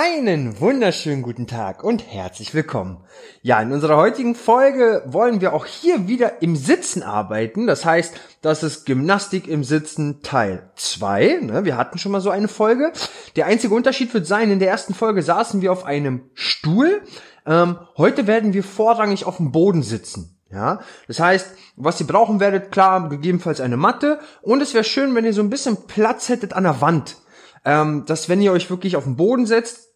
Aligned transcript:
Einen 0.00 0.60
wunderschönen 0.60 1.22
guten 1.22 1.48
Tag 1.48 1.82
und 1.82 2.06
herzlich 2.06 2.54
willkommen. 2.54 2.98
Ja, 3.42 3.60
in 3.60 3.72
unserer 3.72 3.96
heutigen 3.96 4.36
Folge 4.36 5.02
wollen 5.06 5.40
wir 5.40 5.52
auch 5.52 5.66
hier 5.66 6.06
wieder 6.06 6.40
im 6.40 6.54
Sitzen 6.54 7.02
arbeiten. 7.02 7.66
Das 7.66 7.84
heißt, 7.84 8.14
das 8.40 8.62
ist 8.62 8.86
Gymnastik 8.86 9.48
im 9.48 9.64
Sitzen 9.64 10.22
Teil 10.22 10.70
2. 10.76 11.40
Ne, 11.42 11.64
wir 11.64 11.76
hatten 11.76 11.98
schon 11.98 12.12
mal 12.12 12.20
so 12.20 12.30
eine 12.30 12.46
Folge. 12.46 12.92
Der 13.34 13.46
einzige 13.46 13.74
Unterschied 13.74 14.14
wird 14.14 14.24
sein, 14.24 14.52
in 14.52 14.60
der 14.60 14.70
ersten 14.70 14.94
Folge 14.94 15.20
saßen 15.20 15.62
wir 15.62 15.72
auf 15.72 15.84
einem 15.84 16.30
Stuhl. 16.32 17.02
Ähm, 17.44 17.80
heute 17.96 18.28
werden 18.28 18.52
wir 18.52 18.62
vorrangig 18.62 19.24
auf 19.24 19.38
dem 19.38 19.50
Boden 19.50 19.82
sitzen. 19.82 20.38
Ja, 20.48 20.78
das 21.08 21.18
heißt, 21.18 21.50
was 21.74 22.00
ihr 22.00 22.06
brauchen 22.06 22.38
werdet, 22.38 22.70
klar, 22.70 23.08
gegebenenfalls 23.08 23.60
eine 23.60 23.76
Matte. 23.76 24.20
Und 24.42 24.62
es 24.62 24.74
wäre 24.74 24.84
schön, 24.84 25.16
wenn 25.16 25.24
ihr 25.24 25.34
so 25.34 25.42
ein 25.42 25.50
bisschen 25.50 25.88
Platz 25.88 26.28
hättet 26.28 26.52
an 26.52 26.62
der 26.62 26.80
Wand 26.80 27.16
ähm, 27.64 28.04
dass 28.06 28.28
wenn 28.28 28.40
ihr 28.40 28.52
euch 28.52 28.70
wirklich 28.70 28.96
auf 28.96 29.04
den 29.04 29.16
Boden 29.16 29.46
setzt, 29.46 29.87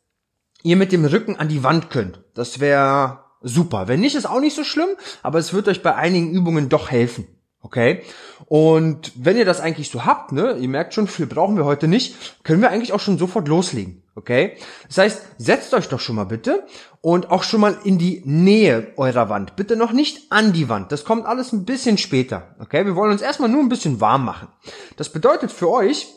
ihr 0.63 0.77
mit 0.77 0.93
dem 0.93 1.05
Rücken 1.05 1.37
an 1.37 1.49
die 1.49 1.63
Wand 1.63 1.91
könnt. 1.91 2.21
Das 2.35 2.61
wäre 2.61 3.25
super. 3.41 3.89
Wenn 3.89 4.01
nicht, 4.01 4.15
ist 4.15 4.29
auch 4.29 4.41
nicht 4.41 4.57
so 4.57 4.65
schlimm, 4.65 4.91
aber 5.23 5.39
es 5.39 5.53
wird 5.53 5.69
euch 5.69 5.83
bei 5.83 5.95
einigen 5.95 6.33
Übungen 6.33 6.69
doch 6.69 6.91
helfen. 6.91 7.27
Okay? 7.61 8.03
Und 8.47 9.13
wenn 9.15 9.37
ihr 9.37 9.45
das 9.45 9.61
eigentlich 9.61 9.91
so 9.91 10.05
habt, 10.05 10.33
ne, 10.33 10.57
ihr 10.59 10.69
merkt 10.69 10.95
schon, 10.95 11.07
viel 11.07 11.27
brauchen 11.27 11.57
wir 11.57 11.65
heute 11.65 11.87
nicht, 11.87 12.45
können 12.45 12.61
wir 12.61 12.71
eigentlich 12.71 12.93
auch 12.93 13.01
schon 13.01 13.19
sofort 13.19 13.47
loslegen. 13.47 14.03
Okay? 14.17 14.57
Das 14.89 14.99
heißt, 14.99 15.23
setzt 15.39 15.73
euch 15.73 15.89
doch 15.89 16.01
schon 16.01 16.17
mal 16.17 16.25
bitte 16.25 16.67
und 17.01 17.31
auch 17.31 17.45
schon 17.45 17.61
mal 17.61 17.79
in 17.85 17.99
die 17.99 18.23
Nähe 18.25 18.93
eurer 18.97 19.29
Wand. 19.29 19.55
Bitte 19.55 19.77
noch 19.77 19.93
nicht 19.93 20.33
an 20.33 20.53
die 20.53 20.69
Wand. 20.69 20.91
Das 20.91 21.05
kommt 21.05 21.25
alles 21.25 21.53
ein 21.53 21.65
bisschen 21.65 21.99
später. 21.99 22.57
Okay? 22.59 22.85
Wir 22.85 22.97
wollen 22.97 23.13
uns 23.13 23.23
erstmal 23.23 23.49
nur 23.49 23.61
ein 23.61 23.69
bisschen 23.69 24.01
warm 24.01 24.25
machen. 24.25 24.49
Das 24.97 25.11
bedeutet 25.11 25.53
für 25.53 25.71
euch, 25.71 26.09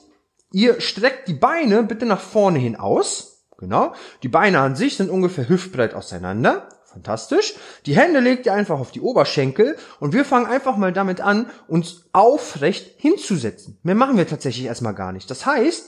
Ihr 0.56 0.80
streckt 0.80 1.28
die 1.28 1.34
Beine 1.34 1.84
bitte 1.84 2.06
nach 2.06 2.22
vorne 2.22 2.60
hin 2.60 2.78
aus. 2.78 3.35
Genau. 3.58 3.94
Die 4.24 4.28
Beine 4.28 4.60
an 4.60 4.76
sich 4.76 4.98
sind 4.98 5.10
ungefähr 5.10 5.48
hüftbreit 5.48 5.94
auseinander. 5.94 6.70
Fantastisch. 6.86 7.56
Die 7.86 7.96
Hände 7.96 8.20
legt 8.20 8.46
ihr 8.46 8.54
einfach 8.54 8.80
auf 8.80 8.92
die 8.92 9.02
Oberschenkel 9.02 9.78
und 10.00 10.14
wir 10.14 10.24
fangen 10.24 10.46
einfach 10.46 10.78
mal 10.78 10.94
damit 10.94 11.20
an, 11.20 11.50
uns 11.68 12.06
aufrecht 12.14 12.96
hinzusetzen. 12.98 13.78
Mehr 13.84 13.96
machen 13.96 14.18
wir 14.18 14.28
tatsächlich 14.28 14.66
erstmal 14.66 14.94
gar 14.94 15.12
nicht. 15.12 15.30
Das 15.30 15.46
heißt, 15.46 15.88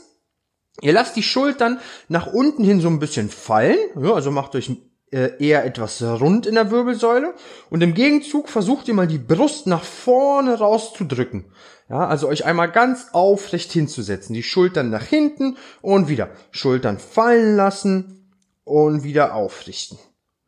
ihr 0.82 0.94
lasst 0.94 1.16
die 1.16 1.24
Schultern 1.24 1.80
nach 2.10 2.28
unten 2.28 2.64
hin 2.64 2.82
so 2.82 2.90
ein 2.90 3.00
bisschen 3.00 3.30
fallen. 3.30 3.78
Ja, 3.98 4.14
also 4.14 4.32
macht 4.32 4.54
euch 4.56 4.70
eher 5.12 5.66
etwas 5.66 6.02
rund 6.02 6.46
in 6.46 6.56
der 6.56 6.70
Wirbelsäule 6.70 7.34
und 7.70 7.82
im 7.82 7.94
Gegenzug 7.94 8.50
versucht 8.50 8.88
ihr 8.88 8.94
mal 8.94 9.08
die 9.08 9.18
Brust 9.18 9.66
nach 9.68 9.84
vorne 9.84 10.60
rauszudrücken. 10.60 11.46
Ja, 11.90 12.06
also 12.06 12.28
euch 12.28 12.46
einmal 12.46 12.70
ganz 12.70 13.08
aufrecht 13.14 13.72
hinzusetzen, 13.72 14.34
die 14.34 14.44
Schultern 14.44 14.90
nach 14.90 15.06
hinten 15.06 15.56
und 15.82 16.10
wieder 16.10 16.30
Schultern 16.52 17.00
fallen 17.00 17.56
lassen 17.56 18.34
und 18.66 19.04
wieder 19.04 19.34
aufrichten. 19.34 19.98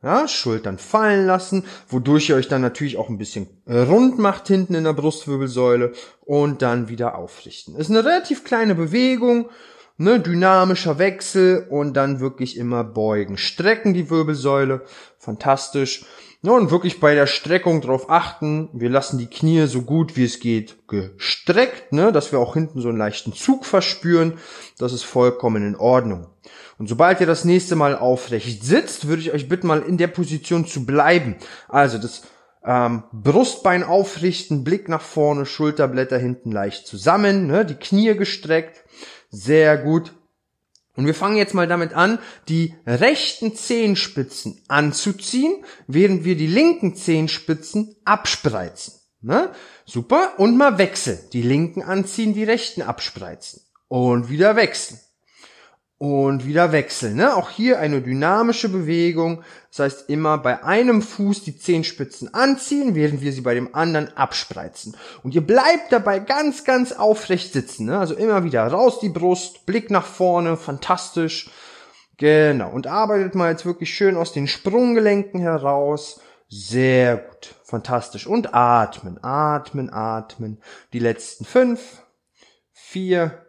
Ja, 0.04 0.28
Schultern 0.28 0.78
fallen 0.78 1.26
lassen, 1.26 1.66
wodurch 1.88 2.30
ihr 2.30 2.36
euch 2.36 2.48
dann 2.48 2.62
natürlich 2.62 2.98
auch 2.98 3.10
ein 3.10 3.18
bisschen 3.18 3.48
rund 3.68 4.18
macht 4.18 4.48
hinten 4.48 4.76
in 4.76 4.84
der 4.84 4.94
Brustwirbelsäule 4.94 5.94
und 6.22 6.62
dann 6.62 6.90
wieder 6.90 7.18
aufrichten. 7.18 7.76
Ist 7.76 7.90
eine 7.90 8.04
relativ 8.04 8.44
kleine 8.44 8.76
Bewegung 8.76 9.50
ne, 10.00 10.19
dynamischer 10.19 10.97
Wechsel 10.97 11.67
und 11.69 11.94
dann 11.94 12.19
wirklich 12.19 12.58
immer 12.58 12.83
beugen. 12.83 13.38
Strecken 13.38 13.94
die 13.94 14.09
Wirbelsäule, 14.09 14.81
fantastisch. 15.19 16.05
Ja, 16.42 16.53
und 16.53 16.72
wirklich 16.72 17.02
bei 17.02 17.16
der 17.16 17.28
Streckung 17.28 17.81
darauf 17.81 18.09
achten, 18.09 18.70
wir 18.71 18.89
lassen 18.89 19.17
die 19.17 19.27
Knie 19.27 19.67
so 19.67 19.82
gut 19.82 20.15
wie 20.15 20.23
es 20.23 20.39
geht 20.39 20.77
gestreckt, 20.88 21.92
ne, 21.92 22.14
dass 22.14 22.32
wir 22.32 22.39
auch 22.39 22.54
hinten 22.54 22.80
so 22.80 22.88
einen 22.88 22.98
leichten 22.98 23.33
Zug 23.33 23.65
verspüren. 23.65 24.38
Das 24.77 24.93
ist 24.93 25.04
vollkommen 25.04 25.67
in 25.67 25.76
Ordnung. 25.76 26.27
Und 26.77 26.88
sobald 26.88 27.20
ihr 27.20 27.27
das 27.27 27.43
nächste 27.43 27.76
Mal 27.76 27.98
aufrecht 27.98 28.64
sitzt, 28.64 29.09
würde 29.09 29.21
ich 29.21 29.33
euch 29.33 29.49
bitten, 29.49 29.67
mal 29.67 29.82
in 29.82 29.98
der 29.98 30.08
Position 30.08 30.65
zu 30.65 30.86
bleiben. 30.86 31.36
Also 31.67 31.98
das 31.98 32.21
ähm, 32.64 33.04
Brustbein 33.11 33.83
aufrichten, 33.83 34.64
Blick 34.64 34.88
nach 34.88 35.02
vorne, 35.02 35.45
Schulterblätter 35.45 36.17
hinten 36.17 36.54
leicht 36.54 36.88
zusammen, 36.88 37.48
ne, 37.48 37.65
die 37.65 37.76
Knie 37.76 38.15
gestreckt. 38.15 38.86
Sehr 39.30 39.78
gut. 39.78 40.14
Und 40.95 41.06
wir 41.06 41.16
fangen 41.16 41.38
jetzt 41.38 41.54
mal 41.54 41.67
damit 41.67 41.94
an, 41.94 42.20
die 42.50 42.76
rechten 42.86 43.56
Zehenspitzen 43.56 44.62
anzuziehen, 44.67 45.64
während 45.88 46.26
wir 46.26 46.36
die 46.36 46.48
linken 46.48 46.95
Zehenspitzen 46.95 47.95
abspreizen. 48.06 48.95
Ne? 49.22 49.52
Super. 49.86 50.34
Und 50.38 50.58
mal 50.58 50.78
wechseln. 50.78 51.20
Die 51.32 51.42
linken 51.42 51.84
anziehen, 51.84 52.34
die 52.34 52.44
rechten 52.44 52.82
abspreizen. 52.82 53.62
Und 53.88 54.30
wieder 54.30 54.56
wechseln 54.56 55.00
und 55.99 56.45
wieder 56.45 56.71
wechseln. 56.71 57.17
Ne? 57.17 57.36
Auch 57.36 57.49
hier 57.49 57.80
eine 57.80 58.02
dynamische 58.02 58.70
Bewegung. 58.70 59.43
Das 59.70 59.80
heißt 59.80 60.10
immer 60.10 60.37
bei 60.37 60.64
einem 60.64 61.02
Fuß 61.02 61.43
die 61.43 61.58
Zehenspitzen 61.58 62.33
anziehen, 62.33 62.95
während 62.95 63.21
wir 63.21 63.33
sie 63.33 63.42
bei 63.42 63.54
dem 63.54 63.76
anderen 63.76 64.15
abspreizen. 64.17 64.95
Und 65.23 65.36
ihr 65.36 65.45
bleibt 65.45 65.92
dabei 65.92 66.20
ganz, 66.20 66.64
ganz 66.64 66.93
aufrecht 66.93 67.52
sitzen. 67.52 67.86
Ne? 67.86 67.99
Also 67.99 68.15
immer 68.15 68.45
wieder 68.45 68.65
raus 68.65 69.02
die 69.02 69.09
Brust, 69.09 69.65
Blick 69.65 69.92
nach 69.92 70.05
vorne, 70.05 70.55
fantastisch. 70.55 71.52
Genau. 72.15 72.71
Und 72.71 72.88
arbeitet 72.88 73.36
mal 73.36 73.52
jetzt 73.52 73.65
wirklich 73.65 73.93
schön 73.93 74.15
aus 74.15 74.32
den 74.32 74.48
Sprunggelenken 74.48 75.42
heraus. 75.42 76.21
Sehr 76.48 77.17
gut. 77.17 77.55
Fantastisch. 77.65 78.26
Und 78.26 78.54
atmen, 78.54 79.21
atmen, 79.21 79.92
atmen. 79.92 80.61
Die 80.93 80.99
letzten 80.99 81.43
fünf, 81.43 82.04
vier, 82.71 83.45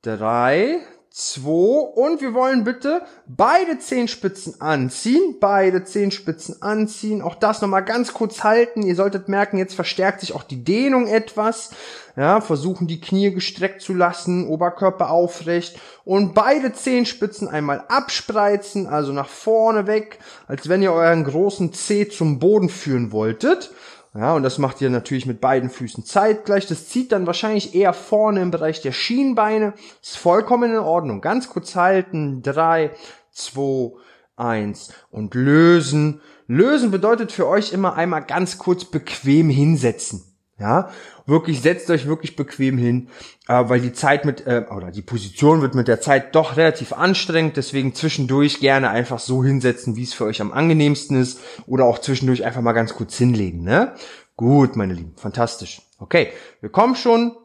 drei, 0.00 0.80
zwei 1.12 1.50
und 1.94 2.22
wir 2.22 2.32
wollen 2.32 2.64
bitte 2.64 3.02
beide 3.26 3.78
Zehenspitzen 3.78 4.60
anziehen, 4.60 5.36
beide 5.40 5.84
Zehenspitzen 5.84 6.62
anziehen, 6.62 7.20
auch 7.20 7.34
das 7.34 7.60
nochmal 7.60 7.84
ganz 7.84 8.14
kurz 8.14 8.42
halten, 8.42 8.82
ihr 8.82 8.96
solltet 8.96 9.28
merken, 9.28 9.58
jetzt 9.58 9.74
verstärkt 9.74 10.20
sich 10.20 10.34
auch 10.34 10.42
die 10.42 10.64
Dehnung 10.64 11.06
etwas, 11.06 11.70
ja, 12.16 12.40
versuchen 12.40 12.86
die 12.86 13.00
Knie 13.00 13.30
gestreckt 13.30 13.82
zu 13.82 13.94
lassen, 13.94 14.48
Oberkörper 14.48 15.10
aufrecht 15.10 15.78
und 16.04 16.34
beide 16.34 16.72
Zehenspitzen 16.72 17.48
einmal 17.48 17.84
abspreizen, 17.88 18.86
also 18.86 19.12
nach 19.12 19.28
vorne 19.28 19.86
weg, 19.86 20.18
als 20.46 20.68
wenn 20.68 20.82
ihr 20.82 20.92
euren 20.92 21.24
großen 21.24 21.74
Zeh 21.74 22.08
zum 22.08 22.38
Boden 22.38 22.70
führen 22.70 23.12
wolltet 23.12 23.70
ja, 24.14 24.34
und 24.34 24.42
das 24.42 24.58
macht 24.58 24.80
ihr 24.82 24.90
natürlich 24.90 25.24
mit 25.24 25.40
beiden 25.40 25.70
Füßen 25.70 26.04
zeitgleich. 26.04 26.66
Das 26.66 26.88
zieht 26.88 27.12
dann 27.12 27.26
wahrscheinlich 27.26 27.74
eher 27.74 27.94
vorne 27.94 28.42
im 28.42 28.50
Bereich 28.50 28.82
der 28.82 28.92
Schienbeine. 28.92 29.72
Ist 30.02 30.18
vollkommen 30.18 30.72
in 30.72 30.78
Ordnung. 30.78 31.22
Ganz 31.22 31.48
kurz 31.48 31.76
halten. 31.76 32.42
Drei, 32.42 32.90
zwei, 33.30 33.92
eins 34.36 34.92
und 35.10 35.34
lösen. 35.34 36.20
Lösen 36.46 36.90
bedeutet 36.90 37.32
für 37.32 37.46
euch 37.46 37.72
immer 37.72 37.94
einmal 37.94 38.24
ganz 38.24 38.58
kurz 38.58 38.84
bequem 38.84 39.48
hinsetzen. 39.48 40.24
Ja, 40.58 40.90
wirklich 41.26 41.62
setzt 41.62 41.90
euch 41.90 42.06
wirklich 42.06 42.36
bequem 42.36 42.78
hin, 42.78 43.08
äh, 43.48 43.64
weil 43.66 43.80
die 43.80 43.92
Zeit 43.92 44.24
mit 44.24 44.46
äh, 44.46 44.64
oder 44.74 44.90
die 44.90 45.02
Position 45.02 45.62
wird 45.62 45.74
mit 45.74 45.88
der 45.88 46.00
Zeit 46.00 46.34
doch 46.34 46.56
relativ 46.56 46.92
anstrengend. 46.92 47.56
Deswegen 47.56 47.94
zwischendurch 47.94 48.60
gerne 48.60 48.90
einfach 48.90 49.18
so 49.18 49.44
hinsetzen, 49.44 49.96
wie 49.96 50.04
es 50.04 50.14
für 50.14 50.24
euch 50.24 50.40
am 50.40 50.52
angenehmsten 50.52 51.20
ist, 51.20 51.40
oder 51.66 51.84
auch 51.84 51.98
zwischendurch 51.98 52.44
einfach 52.44 52.62
mal 52.62 52.72
ganz 52.72 52.94
kurz 52.94 53.16
hinlegen. 53.16 53.62
Ne? 53.62 53.94
Gut, 54.36 54.76
meine 54.76 54.94
Lieben, 54.94 55.14
fantastisch. 55.16 55.82
Okay, 55.98 56.32
wir 56.60 56.70
kommen 56.70 56.96
schon 56.96 57.36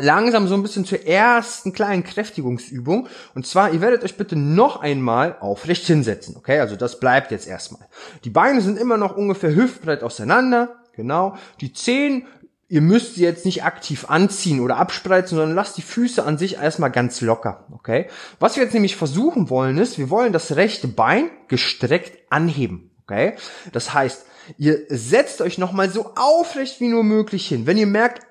langsam 0.00 0.46
so 0.48 0.54
ein 0.54 0.62
bisschen 0.62 0.84
zur 0.84 1.04
ersten 1.04 1.72
kleinen 1.72 2.04
Kräftigungsübung. 2.04 3.08
Und 3.34 3.46
zwar, 3.46 3.72
ihr 3.72 3.80
werdet 3.80 4.04
euch 4.04 4.16
bitte 4.16 4.36
noch 4.36 4.80
einmal 4.80 5.36
aufrecht 5.40 5.86
hinsetzen. 5.86 6.36
Okay, 6.36 6.60
also 6.60 6.76
das 6.76 7.00
bleibt 7.00 7.30
jetzt 7.30 7.46
erstmal. 7.46 7.88
Die 8.24 8.30
Beine 8.30 8.60
sind 8.60 8.78
immer 8.78 8.96
noch 8.96 9.16
ungefähr 9.16 9.54
hüftbreit 9.54 10.02
auseinander. 10.02 10.76
Genau. 10.94 11.36
Die 11.60 11.72
Zehen 11.72 12.26
ihr 12.68 12.82
müsst 12.82 13.14
sie 13.14 13.22
jetzt 13.22 13.44
nicht 13.44 13.64
aktiv 13.64 14.06
anziehen 14.08 14.60
oder 14.60 14.76
abspreizen, 14.76 15.36
sondern 15.36 15.56
lasst 15.56 15.76
die 15.78 15.82
Füße 15.82 16.24
an 16.24 16.38
sich 16.38 16.56
erstmal 16.56 16.90
ganz 16.90 17.20
locker, 17.20 17.66
okay? 17.72 18.08
Was 18.38 18.56
wir 18.56 18.62
jetzt 18.62 18.74
nämlich 18.74 18.96
versuchen 18.96 19.48
wollen 19.50 19.78
ist, 19.78 19.98
wir 19.98 20.10
wollen 20.10 20.32
das 20.32 20.56
rechte 20.56 20.86
Bein 20.86 21.30
gestreckt 21.48 22.30
anheben, 22.30 22.90
okay? 23.02 23.34
Das 23.72 23.94
heißt, 23.94 24.26
ihr 24.58 24.80
setzt 24.88 25.40
euch 25.40 25.58
nochmal 25.58 25.90
so 25.90 26.12
aufrecht 26.14 26.80
wie 26.80 26.88
nur 26.88 27.04
möglich 27.04 27.48
hin. 27.48 27.66
Wenn 27.66 27.78
ihr 27.78 27.86
merkt, 27.86 28.26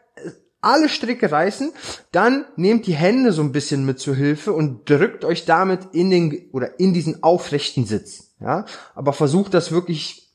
alle 0.61 0.89
Stricke 0.89 1.31
reißen, 1.31 1.71
dann 2.11 2.45
nehmt 2.55 2.87
die 2.87 2.95
Hände 2.95 3.31
so 3.31 3.41
ein 3.41 3.51
bisschen 3.51 3.85
mit 3.85 3.99
zur 3.99 4.15
Hilfe 4.15 4.53
und 4.53 4.89
drückt 4.89 5.23
euch 5.23 5.45
damit 5.45 5.93
in 5.93 6.09
den 6.09 6.49
oder 6.51 6.79
in 6.79 6.93
diesen 6.93 7.23
aufrechten 7.23 7.85
Sitz, 7.85 8.35
ja? 8.39 8.65
Aber 8.93 9.13
versucht 9.13 9.53
das 9.53 9.71
wirklich 9.71 10.27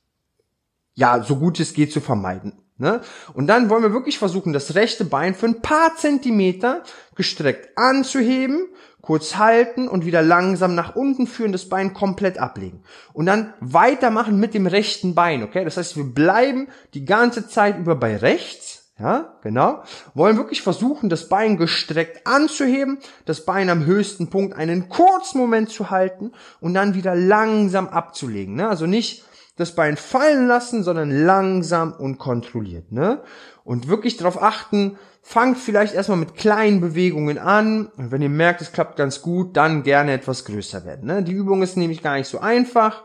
ja, 0.95 1.23
so 1.23 1.37
gut 1.37 1.59
es 1.61 1.73
geht 1.73 1.93
zu 1.93 2.01
vermeiden. 2.01 2.62
Ne? 2.83 3.01
Und 3.33 3.47
dann 3.47 3.71
wollen 3.71 3.85
wir 3.85 3.93
wirklich 3.93 4.19
versuchen, 4.19 4.53
das 4.53 4.75
rechte 4.75 5.05
Bein 5.05 5.37
für 5.37 5.47
ein 5.47 5.63
paar 5.63 5.95
Zentimeter 5.95 6.83
gestreckt 7.15 7.79
anzuheben, 7.79 8.67
kurz 9.03 9.37
halten 9.37 9.87
und 9.87 10.05
wieder 10.05 10.21
langsam 10.21 10.75
nach 10.75 10.97
unten 10.97 11.29
führen, 11.29 11.53
das 11.53 11.69
Bein 11.69 11.95
komplett 11.95 12.39
ablegen. 12.39 12.83
Und 13.13 13.27
dann 13.27 13.55
weitermachen 13.61 14.41
mit 14.41 14.53
dem 14.53 14.67
rechten 14.67 15.15
Bein, 15.15 15.45
okay? 15.45 15.65
Das 15.65 15.77
heißt, 15.77 15.97
wir 15.97 16.03
bleiben 16.03 16.67
die 16.93 17.05
ganze 17.05 17.47
Zeit 17.47 17.79
über 17.79 17.95
bei 17.95 18.17
rechts, 18.17 18.91
Ja, 18.99 19.37
genau. 19.43 19.85
Wollen 20.15 20.37
wirklich 20.37 20.63
versuchen, 20.63 21.09
das 21.09 21.29
Bein 21.29 21.57
gestreckt 21.57 22.27
anzuheben, 22.27 22.99
das 23.27 23.45
Bein 23.45 23.71
am 23.71 23.87
höchsten 23.87 24.29
Punkt 24.29 24.57
einen 24.57 24.89
kurzen 24.89 25.39
Moment 25.39 25.71
zu 25.71 25.91
halten 25.91 26.33
und 26.61 26.75
dann 26.75 26.95
wieder 26.95 27.15
langsam 27.15 27.89
abzulegen. 27.89 28.57
Ne? 28.57 28.69
Also 28.69 28.87
nicht 28.87 29.25
das 29.57 29.75
Bein 29.75 29.97
fallen 29.97 30.47
lassen, 30.47 30.83
sondern 30.83 31.11
langsam 31.11 31.93
und 31.93 32.19
kontrolliert. 32.19 32.91
Ne? 32.91 33.23
Und 33.65 33.89
wirklich 33.89 34.17
darauf 34.17 34.43
achten, 34.43 34.99
fangt 35.23 35.59
vielleicht 35.59 35.95
erstmal 35.95 36.19
mit 36.19 36.35
kleinen 36.35 36.81
Bewegungen 36.81 37.39
an. 37.39 37.87
Und 37.87 38.11
wenn 38.11 38.23
ihr 38.23 38.29
merkt, 38.29 38.61
es 38.61 38.73
klappt 38.73 38.97
ganz 38.97 39.23
gut, 39.23 39.57
dann 39.57 39.83
gerne 39.83 40.13
etwas 40.13 40.45
größer 40.45 40.85
werden. 40.85 41.07
Ne? 41.07 41.23
Die 41.23 41.33
Übung 41.33 41.63
ist 41.63 41.77
nämlich 41.77 42.03
gar 42.03 42.17
nicht 42.17 42.29
so 42.29 42.41
einfach. 42.41 43.05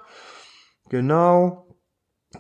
Genau. 0.90 1.68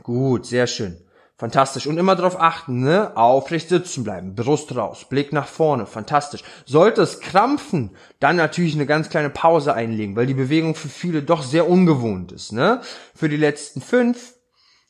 Gut, 0.04 0.46
sehr 0.46 0.68
schön. 0.68 1.07
Fantastisch. 1.38 1.86
Und 1.86 1.98
immer 1.98 2.16
darauf 2.16 2.40
achten, 2.40 2.80
ne? 2.80 3.16
Aufrecht 3.16 3.70
sitzen 3.70 4.04
bleiben, 4.04 4.34
Brust 4.34 4.76
raus, 4.76 5.06
Blick 5.08 5.32
nach 5.32 5.48
vorne. 5.48 5.86
Fantastisch. 5.86 6.44
Sollte 6.66 7.04
es 7.04 7.20
krampfen, 7.20 7.96
dann 8.20 8.38
natürlich 8.38 8.74
eine 8.74 8.88
ganz 8.88 9.10
kleine 9.10 9.30
Pause 9.30 9.76
einlegen, 9.76 10.16
weil 10.16 10.26
die 10.26 10.34
Bewegung 10.34 10.74
für 10.74 10.90
viele 10.90 11.22
doch 11.22 11.44
sehr 11.44 11.70
ungewohnt 11.70 12.32
ist, 12.32 12.54
ne? 12.54 12.82
Für 13.14 13.30
die 13.30 13.38
letzten 13.38 13.82
fünf, 13.82 14.34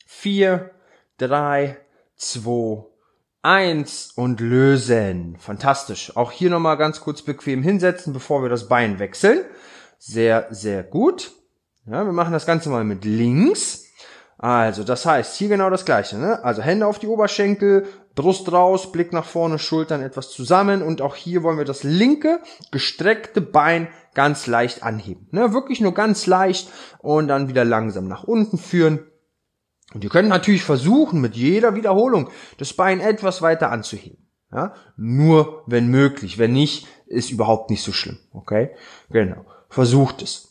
vier, 0.05 0.71
drei, 1.17 1.77
zwei, 2.15 2.85
eins 3.41 4.11
und 4.15 4.39
lösen. 4.39 5.35
Fantastisch. 5.39 6.15
Auch 6.15 6.31
hier 6.31 6.49
nochmal 6.49 6.77
ganz 6.77 7.01
kurz 7.01 7.21
bequem 7.21 7.61
hinsetzen, 7.61 8.13
bevor 8.13 8.41
wir 8.41 8.49
das 8.49 8.69
Bein 8.69 8.99
wechseln. 8.99 9.43
Sehr, 9.99 10.47
sehr 10.49 10.83
gut. 10.83 11.31
Ja, 11.85 12.05
wir 12.05 12.13
machen 12.13 12.33
das 12.33 12.45
Ganze 12.45 12.69
mal 12.69 12.83
mit 12.83 13.03
links. 13.03 13.86
Also, 14.37 14.83
das 14.83 15.05
heißt, 15.05 15.35
hier 15.35 15.49
genau 15.49 15.69
das 15.69 15.85
gleiche, 15.85 16.17
ne? 16.17 16.43
Also 16.43 16.61
Hände 16.61 16.85
auf 16.85 16.99
die 16.99 17.07
Oberschenkel, 17.07 17.87
Brust 18.13 18.51
raus, 18.51 18.91
Blick 18.91 19.11
nach 19.11 19.25
vorne, 19.25 19.57
Schultern 19.57 20.01
etwas 20.01 20.29
zusammen 20.29 20.83
und 20.83 21.01
auch 21.01 21.15
hier 21.15 21.41
wollen 21.43 21.57
wir 21.57 21.65
das 21.65 21.83
linke 21.83 22.39
gestreckte 22.71 23.41
Bein 23.41 23.87
ganz 24.13 24.45
leicht 24.45 24.83
anheben, 24.83 25.27
ne? 25.31 25.53
Wirklich 25.53 25.81
nur 25.81 25.93
ganz 25.93 26.27
leicht 26.27 26.69
und 26.99 27.27
dann 27.27 27.49
wieder 27.49 27.65
langsam 27.65 28.07
nach 28.07 28.23
unten 28.23 28.57
führen. 28.57 28.99
Und 29.93 30.03
ihr 30.03 30.09
könnt 30.09 30.29
natürlich 30.29 30.63
versuchen, 30.63 31.21
mit 31.21 31.35
jeder 31.35 31.75
Wiederholung 31.75 32.29
das 32.57 32.73
Bein 32.73 32.99
etwas 32.99 33.41
weiter 33.41 33.71
anzuheben. 33.71 34.27
Ja? 34.51 34.73
Nur 34.95 35.63
wenn 35.65 35.87
möglich. 35.87 36.37
Wenn 36.37 36.53
nicht, 36.53 36.87
ist 37.05 37.31
überhaupt 37.31 37.69
nicht 37.69 37.83
so 37.83 37.91
schlimm. 37.91 38.19
Okay? 38.33 38.71
Genau. 39.09 39.45
Versucht 39.69 40.21
es. 40.21 40.46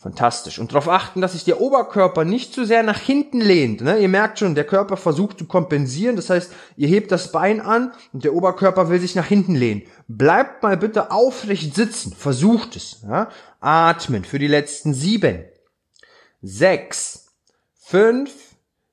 Fantastisch. 0.00 0.60
Und 0.60 0.70
darauf 0.70 0.88
achten, 0.88 1.20
dass 1.20 1.32
sich 1.32 1.42
der 1.42 1.60
Oberkörper 1.60 2.24
nicht 2.24 2.54
zu 2.54 2.64
sehr 2.64 2.84
nach 2.84 3.00
hinten 3.00 3.40
lehnt. 3.40 3.80
Ne? 3.80 3.98
Ihr 3.98 4.08
merkt 4.08 4.38
schon, 4.38 4.54
der 4.54 4.64
Körper 4.64 4.96
versucht 4.96 5.40
zu 5.40 5.46
kompensieren. 5.46 6.14
Das 6.14 6.30
heißt, 6.30 6.52
ihr 6.76 6.86
hebt 6.86 7.10
das 7.10 7.32
Bein 7.32 7.60
an 7.60 7.92
und 8.12 8.22
der 8.22 8.32
Oberkörper 8.32 8.90
will 8.90 9.00
sich 9.00 9.16
nach 9.16 9.26
hinten 9.26 9.56
lehnen. 9.56 9.82
Bleibt 10.06 10.62
mal 10.62 10.76
bitte 10.76 11.10
aufrecht 11.10 11.74
sitzen. 11.74 12.12
Versucht 12.12 12.76
es. 12.76 13.02
Ja? 13.02 13.28
Atmen 13.58 14.24
für 14.24 14.38
die 14.38 14.46
letzten 14.46 14.94
sieben, 14.94 15.44
sechs, 16.42 17.34
fünf, 17.74 18.32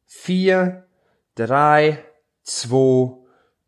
vier, 0.07 0.87
drei, 1.35 2.03
zwei, 2.41 3.15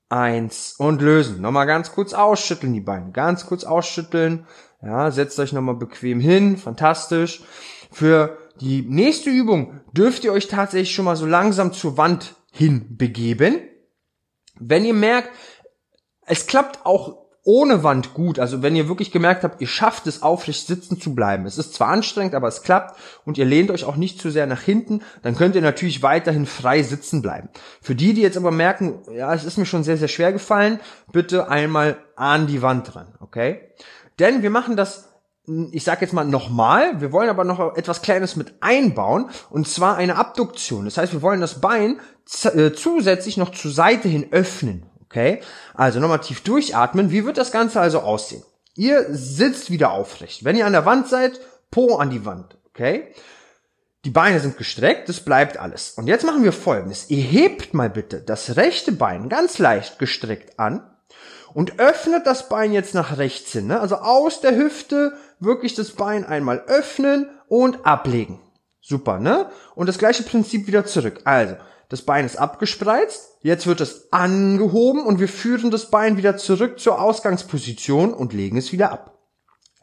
eins 0.09 0.75
und 0.77 1.01
lösen. 1.01 1.41
Nochmal 1.41 1.67
ganz 1.67 1.91
kurz 1.91 2.13
ausschütteln 2.13 2.73
die 2.73 2.81
Beine. 2.81 3.11
Ganz 3.11 3.45
kurz 3.45 3.63
ausschütteln. 3.63 4.47
Ja, 4.81 5.12
setzt 5.12 5.39
euch 5.39 5.53
nochmal 5.53 5.75
bequem 5.75 6.19
hin, 6.19 6.57
fantastisch. 6.57 7.41
Für 7.91 8.38
die 8.62 8.81
nächste 8.81 9.29
Übung 9.29 9.81
dürft 9.91 10.24
ihr 10.24 10.31
euch 10.31 10.47
tatsächlich 10.47 10.94
schon 10.94 11.06
mal 11.06 11.15
so 11.15 11.25
langsam 11.25 11.74
zur 11.74 11.97
Wand 11.97 12.35
hin 12.51 12.97
begeben. 12.97 13.59
Wenn 14.59 14.85
ihr 14.85 14.94
merkt, 14.94 15.29
es 16.25 16.47
klappt 16.47 16.85
auch 16.85 17.27
ohne 17.47 17.81
Wand 17.81 18.13
gut. 18.13 18.39
Also 18.39 18.62
wenn 18.62 18.75
ihr 18.75 18.89
wirklich 18.89 19.13
gemerkt 19.13 19.45
habt, 19.45 19.62
ihr 19.62 19.68
schafft 19.68 20.06
es 20.06 20.21
aufrecht 20.21 20.68
sitzen 20.68 21.00
zu 21.00 21.15
bleiben. 21.15 21.45
Es 21.45 21.57
ist 21.57 21.73
zwar 21.73 21.88
anstrengend, 21.88 22.35
aber 22.35 22.50
es 22.50 22.62
klappt 22.62 23.00
und 23.23 23.38
ihr 23.38 23.45
lehnt 23.45 23.71
euch 23.71 23.85
auch 23.85 23.95
nicht 23.95 24.19
zu 24.19 24.30
sehr 24.31 24.47
nach 24.47 24.62
hinten, 24.62 25.01
dann 25.21 25.35
könnt 25.35 25.56
ihr 25.56 25.62
natürlich 25.62 26.03
weiterhin 26.03 26.45
frei 26.45 26.83
sitzen 26.83 27.21
bleiben. 27.21 27.47
Für 27.81 27.95
die, 27.95 28.13
die 28.13 28.21
jetzt 28.21 28.35
aber 28.35 28.51
merken, 28.51 29.00
ja, 29.13 29.33
es 29.33 29.45
ist 29.45 29.57
mir 29.57 29.65
schon 29.65 29.85
sehr, 29.85 29.95
sehr 29.95 30.09
schwer 30.09 30.33
gefallen, 30.33 30.81
bitte 31.13 31.47
einmal 31.47 31.97
an 32.18 32.47
die 32.47 32.62
Wand 32.62 32.94
dran, 32.94 33.15
okay? 33.21 33.71
Denn 34.19 34.41
wir 34.41 34.49
machen 34.49 34.75
das, 34.75 35.09
ich 35.71 35.83
sage 35.83 36.01
jetzt 36.01 36.13
mal 36.13 36.25
nochmal, 36.25 36.99
wir 37.01 37.11
wollen 37.11 37.29
aber 37.29 37.43
noch 37.43 37.75
etwas 37.75 38.01
Kleines 38.01 38.35
mit 38.35 38.55
einbauen, 38.61 39.29
und 39.49 39.67
zwar 39.67 39.97
eine 39.97 40.15
Abduktion. 40.15 40.85
Das 40.85 40.97
heißt, 40.97 41.13
wir 41.13 41.21
wollen 41.21 41.41
das 41.41 41.61
Bein 41.61 41.99
äh, 42.43 42.71
zusätzlich 42.71 43.37
noch 43.37 43.51
zur 43.51 43.71
Seite 43.71 44.07
hin 44.07 44.27
öffnen. 44.31 44.85
Okay? 45.05 45.41
Also 45.73 45.99
nochmal 45.99 46.19
tief 46.19 46.41
durchatmen. 46.41 47.11
Wie 47.11 47.25
wird 47.25 47.37
das 47.37 47.51
Ganze 47.51 47.79
also 47.79 47.99
aussehen? 47.99 48.43
Ihr 48.75 49.07
sitzt 49.09 49.71
wieder 49.71 49.91
aufrecht. 49.91 50.43
Wenn 50.43 50.55
ihr 50.55 50.65
an 50.65 50.73
der 50.73 50.85
Wand 50.85 51.07
seid, 51.07 51.39
Po 51.71 51.95
an 51.95 52.09
die 52.09 52.25
Wand. 52.25 52.57
Okay? 52.69 53.13
Die 54.05 54.09
Beine 54.09 54.39
sind 54.39 54.57
gestreckt, 54.57 55.09
das 55.09 55.21
bleibt 55.21 55.57
alles. 55.57 55.91
Und 55.91 56.07
jetzt 56.07 56.25
machen 56.25 56.43
wir 56.43 56.53
folgendes. 56.53 57.09
Ihr 57.09 57.23
hebt 57.23 57.73
mal 57.73 57.89
bitte 57.89 58.21
das 58.21 58.55
rechte 58.55 58.91
Bein 58.91 59.27
ganz 59.27 59.57
leicht 59.57 59.99
gestreckt 59.99 60.59
an 60.59 60.89
und 61.57 61.80
öffnet 61.80 62.27
das 62.27 62.50
Bein 62.50 62.71
jetzt 62.71 62.94
nach 62.94 63.18
rechts 63.18 63.51
hin. 63.51 63.65
Ne? 63.65 63.80
Also 63.80 63.95
aus 63.95 64.42
der 64.42 64.56
Hüfte 64.56 65.13
wirklich 65.39 65.74
das 65.74 65.89
Bein 65.89 66.24
einmal 66.24 66.63
öffnen 66.68 67.31
und 67.48 67.83
ablegen. 67.83 68.39
Super, 68.80 69.19
ne? 69.19 69.50
Und 69.74 69.89
das 69.89 69.98
gleiche 69.98 70.21
Prinzip 70.21 70.68
wieder 70.68 70.86
zurück. 70.86 71.21
Also, 71.24 71.56
das 71.89 72.04
Bein 72.04 72.27
ist 72.27 72.38
abgespreizt, 72.38 73.39
jetzt 73.42 73.65
wird 73.65 73.81
es 73.81 74.13
angehoben 74.13 75.04
und 75.04 75.19
wir 75.19 75.27
führen 75.27 75.71
das 75.71 75.89
Bein 75.89 76.15
wieder 76.15 76.38
zurück 76.38 76.80
zur 76.80 77.01
Ausgangsposition 77.01 78.13
und 78.13 78.33
legen 78.33 78.57
es 78.57 78.71
wieder 78.71 78.92
ab. 78.92 79.18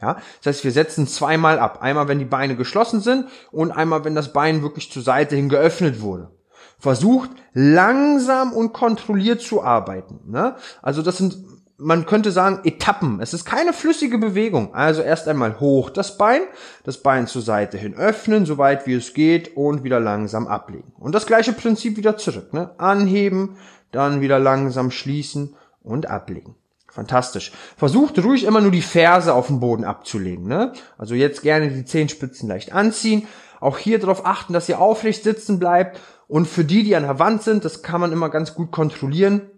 Ja, 0.01 0.19
das 0.45 0.55
heißt, 0.55 0.65
wir 0.65 0.71
setzen 0.71 1.09
zweimal 1.09 1.59
ab. 1.59 1.83
Einmal, 1.83 2.07
wenn 2.07 2.21
die 2.21 2.25
Beine 2.25 2.55
geschlossen 2.55 3.01
sind 3.01 3.27
und 3.51 3.73
einmal, 3.73 4.05
wenn 4.05 4.15
das 4.15 4.33
Bein 4.33 4.63
wirklich 4.63 4.93
zur 4.93 5.03
Seite 5.03 5.35
hin 5.35 5.49
geöffnet 5.49 6.01
wurde. 6.01 6.31
Versucht 6.79 7.31
langsam 7.53 8.53
und 8.53 8.73
kontrolliert 8.73 9.41
zu 9.41 9.63
arbeiten. 9.63 10.21
Ne? 10.31 10.55
Also 10.81 11.03
das 11.03 11.17
sind 11.17 11.54
man 11.77 12.07
könnte 12.07 12.31
sagen, 12.31 12.61
Etappen. 12.65 13.21
Es 13.21 13.35
ist 13.35 13.45
keine 13.45 13.73
flüssige 13.73 14.19
Bewegung. 14.19 14.75
Also 14.75 15.03
erst 15.03 15.27
einmal 15.27 15.59
hoch 15.61 15.91
das 15.91 16.17
Bein, 16.17 16.43
das 16.85 16.99
Bein 16.99 17.27
zur 17.27 17.43
Seite 17.43 17.77
hin 17.79 17.95
öffnen, 17.95 18.47
so 18.47 18.59
weit 18.59 18.87
wie 18.87 18.95
es 18.95 19.15
geht 19.15 19.57
und 19.57 19.83
wieder 19.83 20.01
langsam 20.01 20.47
ablegen. 20.47 20.93
Und 20.99 21.15
das 21.15 21.27
gleiche 21.27 21.53
Prinzip 21.53 21.97
wieder 21.97 22.17
zurück. 22.17 22.53
Ne? 22.53 22.71
Anheben, 22.79 23.57
dann 23.91 24.21
wieder 24.21 24.39
langsam 24.39 24.91
schließen 24.91 25.57
und 25.83 26.07
ablegen. 26.07 26.55
Fantastisch. 26.89 27.51
Versucht 27.77 28.23
ruhig 28.23 28.45
immer 28.45 28.61
nur 28.61 28.71
die 28.71 28.81
Ferse 28.81 29.35
auf 29.35 29.49
den 29.49 29.59
Boden 29.59 29.85
abzulegen. 29.85 30.47
Ne? 30.47 30.73
Also 30.97 31.17
jetzt 31.17 31.43
gerne 31.43 31.71
die 31.71 31.85
Zehenspitzen 31.85 32.49
leicht 32.49 32.73
anziehen. 32.73 33.27
Auch 33.61 33.79
hier 33.79 33.99
darauf 33.99 34.27
achten, 34.27 34.53
dass 34.53 34.69
ihr 34.69 34.79
aufrecht 34.79 35.25
sitzen 35.25 35.59
bleibt. 35.59 36.01
Und 36.29 36.47
für 36.47 36.65
die, 36.65 36.85
die 36.85 36.95
an 36.95 37.03
der 37.03 37.19
Wand 37.19 37.43
sind, 37.43 37.65
das 37.65 37.83
kann 37.83 38.01
man 38.01 38.13
immer 38.13 38.29
ganz 38.29 38.55
gut 38.55 38.71
kontrollieren 38.71 39.51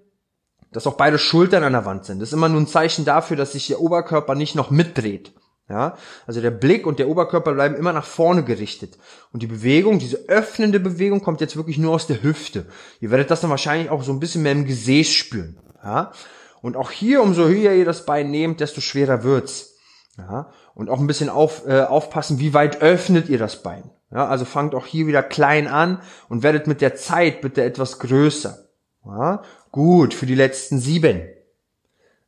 dass 0.77 0.87
auch 0.87 0.99
beide 0.99 1.19
Schultern 1.19 1.65
an 1.65 1.73
der 1.73 1.87
Wand 1.87 2.05
sind. 2.05 2.21
Das 2.21 2.29
ist 2.29 2.33
immer 2.35 2.51
nur 2.51 2.61
ein 2.61 2.67
Zeichen 2.67 3.07
dafür, 3.07 3.35
dass 3.35 3.53
sich 3.53 3.67
der 3.67 3.81
Oberkörper 3.81 4.35
nicht 4.35 4.55
noch 4.55 4.71
mitdreht. 4.71 5.33
Ja, 5.71 5.97
also 6.27 6.43
der 6.43 6.51
Blick 6.51 6.87
und 6.87 6.99
der 6.99 7.09
Oberkörper 7.09 7.55
bleiben 7.55 7.77
immer 7.77 7.95
nach 7.95 8.05
vorne 8.05 8.45
gerichtet. 8.45 8.99
Und 9.33 9.43
die 9.43 9.47
Bewegung, 9.47 9.99
diese 9.99 10.29
öffnende 10.29 10.79
Bewegung 10.79 11.23
kommt 11.23 11.41
jetzt 11.41 11.57
wirklich 11.57 11.79
nur 11.79 11.95
aus 11.95 12.07
der 12.07 12.23
Hüfte. 12.23 12.67
Ihr 13.01 13.11
werdet 13.11 13.31
das 13.31 13.41
dann 13.41 13.49
wahrscheinlich 13.49 13.89
auch 13.89 14.03
so 14.03 14.13
ein 14.13 14.21
bisschen 14.21 14.43
mehr 14.43 14.53
im 14.53 14.67
Gesäß 14.67 15.09
spüren. 15.09 15.59
Ja, 15.83 16.13
und 16.61 16.77
auch 16.77 16.91
hier, 16.91 17.23
umso 17.23 17.47
höher 17.47 17.73
ihr 17.73 17.87
das 17.87 18.05
Bein 18.05 18.31
nehmt, 18.31 18.61
desto 18.61 18.83
schwerer 18.83 19.25
wird's. 19.25 19.77
Ja, 20.19 20.51
und 20.75 20.91
auch 20.91 21.01
ein 21.01 21.07
bisschen 21.07 21.31
auf, 21.31 21.67
äh, 21.67 21.85
aufpassen, 21.85 22.39
wie 22.39 22.53
weit 22.53 22.83
öffnet 22.83 23.31
ihr 23.31 23.39
das 23.39 23.63
Bein. 23.63 23.91
Ja, 24.13 24.27
also 24.29 24.45
fangt 24.45 24.75
auch 24.75 24.85
hier 24.85 25.07
wieder 25.07 25.23
klein 25.23 25.69
an 25.69 26.03
und 26.29 26.43
werdet 26.43 26.67
mit 26.67 26.83
der 26.83 26.97
Zeit 26.97 27.41
bitte 27.41 27.65
etwas 27.65 27.99
größer. 27.99 28.66
Ja, 29.07 29.43
Gut, 29.71 30.15
für 30.15 30.27
die 30.27 30.35
letzten 30.35 30.81
sieben. 30.81 31.29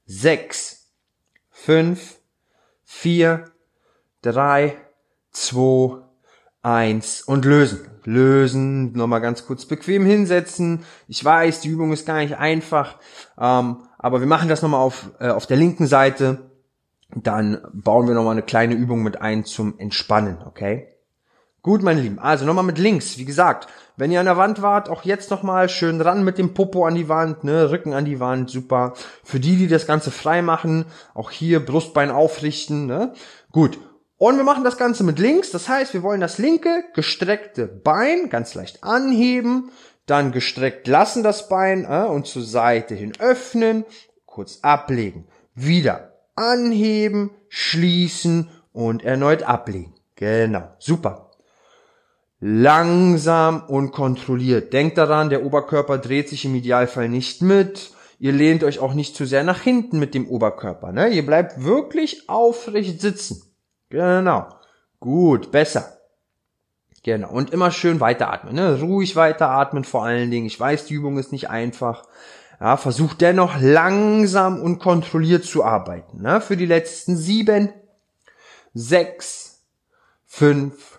Sechs, 0.06 0.90
fünf, 1.50 2.18
vier, 2.84 3.46
drei, 4.22 4.76
zwei, 5.30 6.02
eins 6.62 7.22
und 7.22 7.44
lösen. 7.44 7.90
Lösen, 8.04 8.92
nochmal 8.92 9.20
ganz 9.20 9.44
kurz 9.46 9.66
bequem 9.66 10.04
hinsetzen. 10.04 10.84
Ich 11.08 11.24
weiß, 11.24 11.60
die 11.60 11.68
Übung 11.68 11.92
ist 11.92 12.06
gar 12.06 12.18
nicht 12.18 12.36
einfach, 12.36 12.98
ähm, 13.38 13.78
aber 13.98 14.20
wir 14.20 14.26
machen 14.26 14.48
das 14.48 14.62
nochmal 14.62 14.80
auf, 14.80 15.10
äh, 15.20 15.28
auf 15.28 15.46
der 15.46 15.56
linken 15.56 15.86
Seite. 15.86 16.50
Dann 17.14 17.60
bauen 17.72 18.06
wir 18.06 18.14
nochmal 18.14 18.32
eine 18.32 18.42
kleine 18.42 18.74
Übung 18.74 19.02
mit 19.02 19.20
ein 19.20 19.44
zum 19.44 19.78
Entspannen, 19.78 20.38
okay? 20.46 20.97
Gut, 21.62 21.82
meine 21.82 22.00
Lieben. 22.00 22.18
Also 22.18 22.44
nochmal 22.44 22.64
mit 22.64 22.78
links. 22.78 23.18
Wie 23.18 23.24
gesagt, 23.24 23.66
wenn 23.96 24.12
ihr 24.12 24.20
an 24.20 24.26
der 24.26 24.36
Wand 24.36 24.62
wart, 24.62 24.88
auch 24.88 25.02
jetzt 25.02 25.30
nochmal 25.30 25.68
schön 25.68 26.00
ran 26.00 26.22
mit 26.22 26.38
dem 26.38 26.54
Popo 26.54 26.86
an 26.86 26.94
die 26.94 27.08
Wand, 27.08 27.42
ne, 27.42 27.70
Rücken 27.70 27.94
an 27.94 28.04
die 28.04 28.20
Wand, 28.20 28.48
super. 28.48 28.94
Für 29.24 29.40
die, 29.40 29.56
die 29.56 29.66
das 29.66 29.86
Ganze 29.86 30.12
frei 30.12 30.40
machen, 30.40 30.84
auch 31.14 31.32
hier 31.32 31.64
Brustbein 31.64 32.10
aufrichten, 32.10 32.86
ne. 32.86 33.12
Gut. 33.50 33.78
Und 34.18 34.36
wir 34.36 34.44
machen 34.44 34.64
das 34.64 34.78
Ganze 34.78 35.04
mit 35.04 35.18
links. 35.18 35.50
Das 35.50 35.68
heißt, 35.68 35.94
wir 35.94 36.02
wollen 36.02 36.20
das 36.20 36.38
linke 36.38 36.84
gestreckte 36.94 37.66
Bein 37.66 38.30
ganz 38.30 38.54
leicht 38.54 38.84
anheben, 38.84 39.70
dann 40.06 40.32
gestreckt 40.32 40.86
lassen 40.86 41.22
das 41.22 41.48
Bein 41.48 41.84
äh, 41.84 42.06
und 42.06 42.26
zur 42.26 42.42
Seite 42.42 42.94
hin 42.94 43.12
öffnen, 43.18 43.84
kurz 44.26 44.60
ablegen, 44.62 45.26
wieder 45.54 46.12
anheben, 46.36 47.30
schließen 47.48 48.48
und 48.72 49.04
erneut 49.04 49.42
ablegen. 49.42 49.94
Genau, 50.14 50.68
super. 50.78 51.27
Langsam 52.40 53.64
und 53.66 53.90
kontrolliert. 53.90 54.72
Denkt 54.72 54.96
daran, 54.96 55.28
der 55.28 55.44
Oberkörper 55.44 55.98
dreht 55.98 56.28
sich 56.28 56.44
im 56.44 56.54
Idealfall 56.54 57.08
nicht 57.08 57.42
mit. 57.42 57.92
Ihr 58.20 58.32
lehnt 58.32 58.64
euch 58.64 58.78
auch 58.78 58.94
nicht 58.94 59.16
zu 59.16 59.26
sehr 59.26 59.44
nach 59.44 59.60
hinten 59.60 59.98
mit 59.98 60.14
dem 60.14 60.28
Oberkörper. 60.28 60.92
Ne? 60.92 61.08
Ihr 61.08 61.26
bleibt 61.26 61.64
wirklich 61.64 62.28
aufrecht 62.28 63.00
sitzen. 63.00 63.42
Genau. 63.90 64.46
Gut, 65.00 65.50
besser. 65.50 65.98
Genau. 67.02 67.30
Und 67.30 67.50
immer 67.50 67.70
schön 67.70 68.00
weiteratmen. 68.00 68.54
Ne? 68.54 68.80
Ruhig 68.80 69.16
weiteratmen 69.16 69.84
vor 69.84 70.04
allen 70.04 70.30
Dingen. 70.30 70.46
Ich 70.46 70.58
weiß, 70.58 70.86
die 70.86 70.94
Übung 70.94 71.18
ist 71.18 71.32
nicht 71.32 71.50
einfach. 71.50 72.04
Ja, 72.60 72.76
versucht 72.76 73.20
dennoch 73.20 73.60
langsam 73.60 74.60
und 74.60 74.80
kontrolliert 74.80 75.44
zu 75.44 75.64
arbeiten. 75.64 76.22
Ne? 76.22 76.40
Für 76.40 76.56
die 76.56 76.66
letzten 76.66 77.16
sieben, 77.16 77.72
sechs, 78.74 79.64
fünf, 80.26 80.98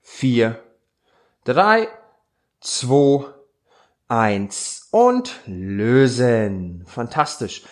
vier, 0.00 0.61
drei, 1.44 1.88
zwei, 2.60 3.24
eins 4.08 4.88
und 4.90 5.40
lösen. 5.46 6.84
Fantastisch. 6.86 7.64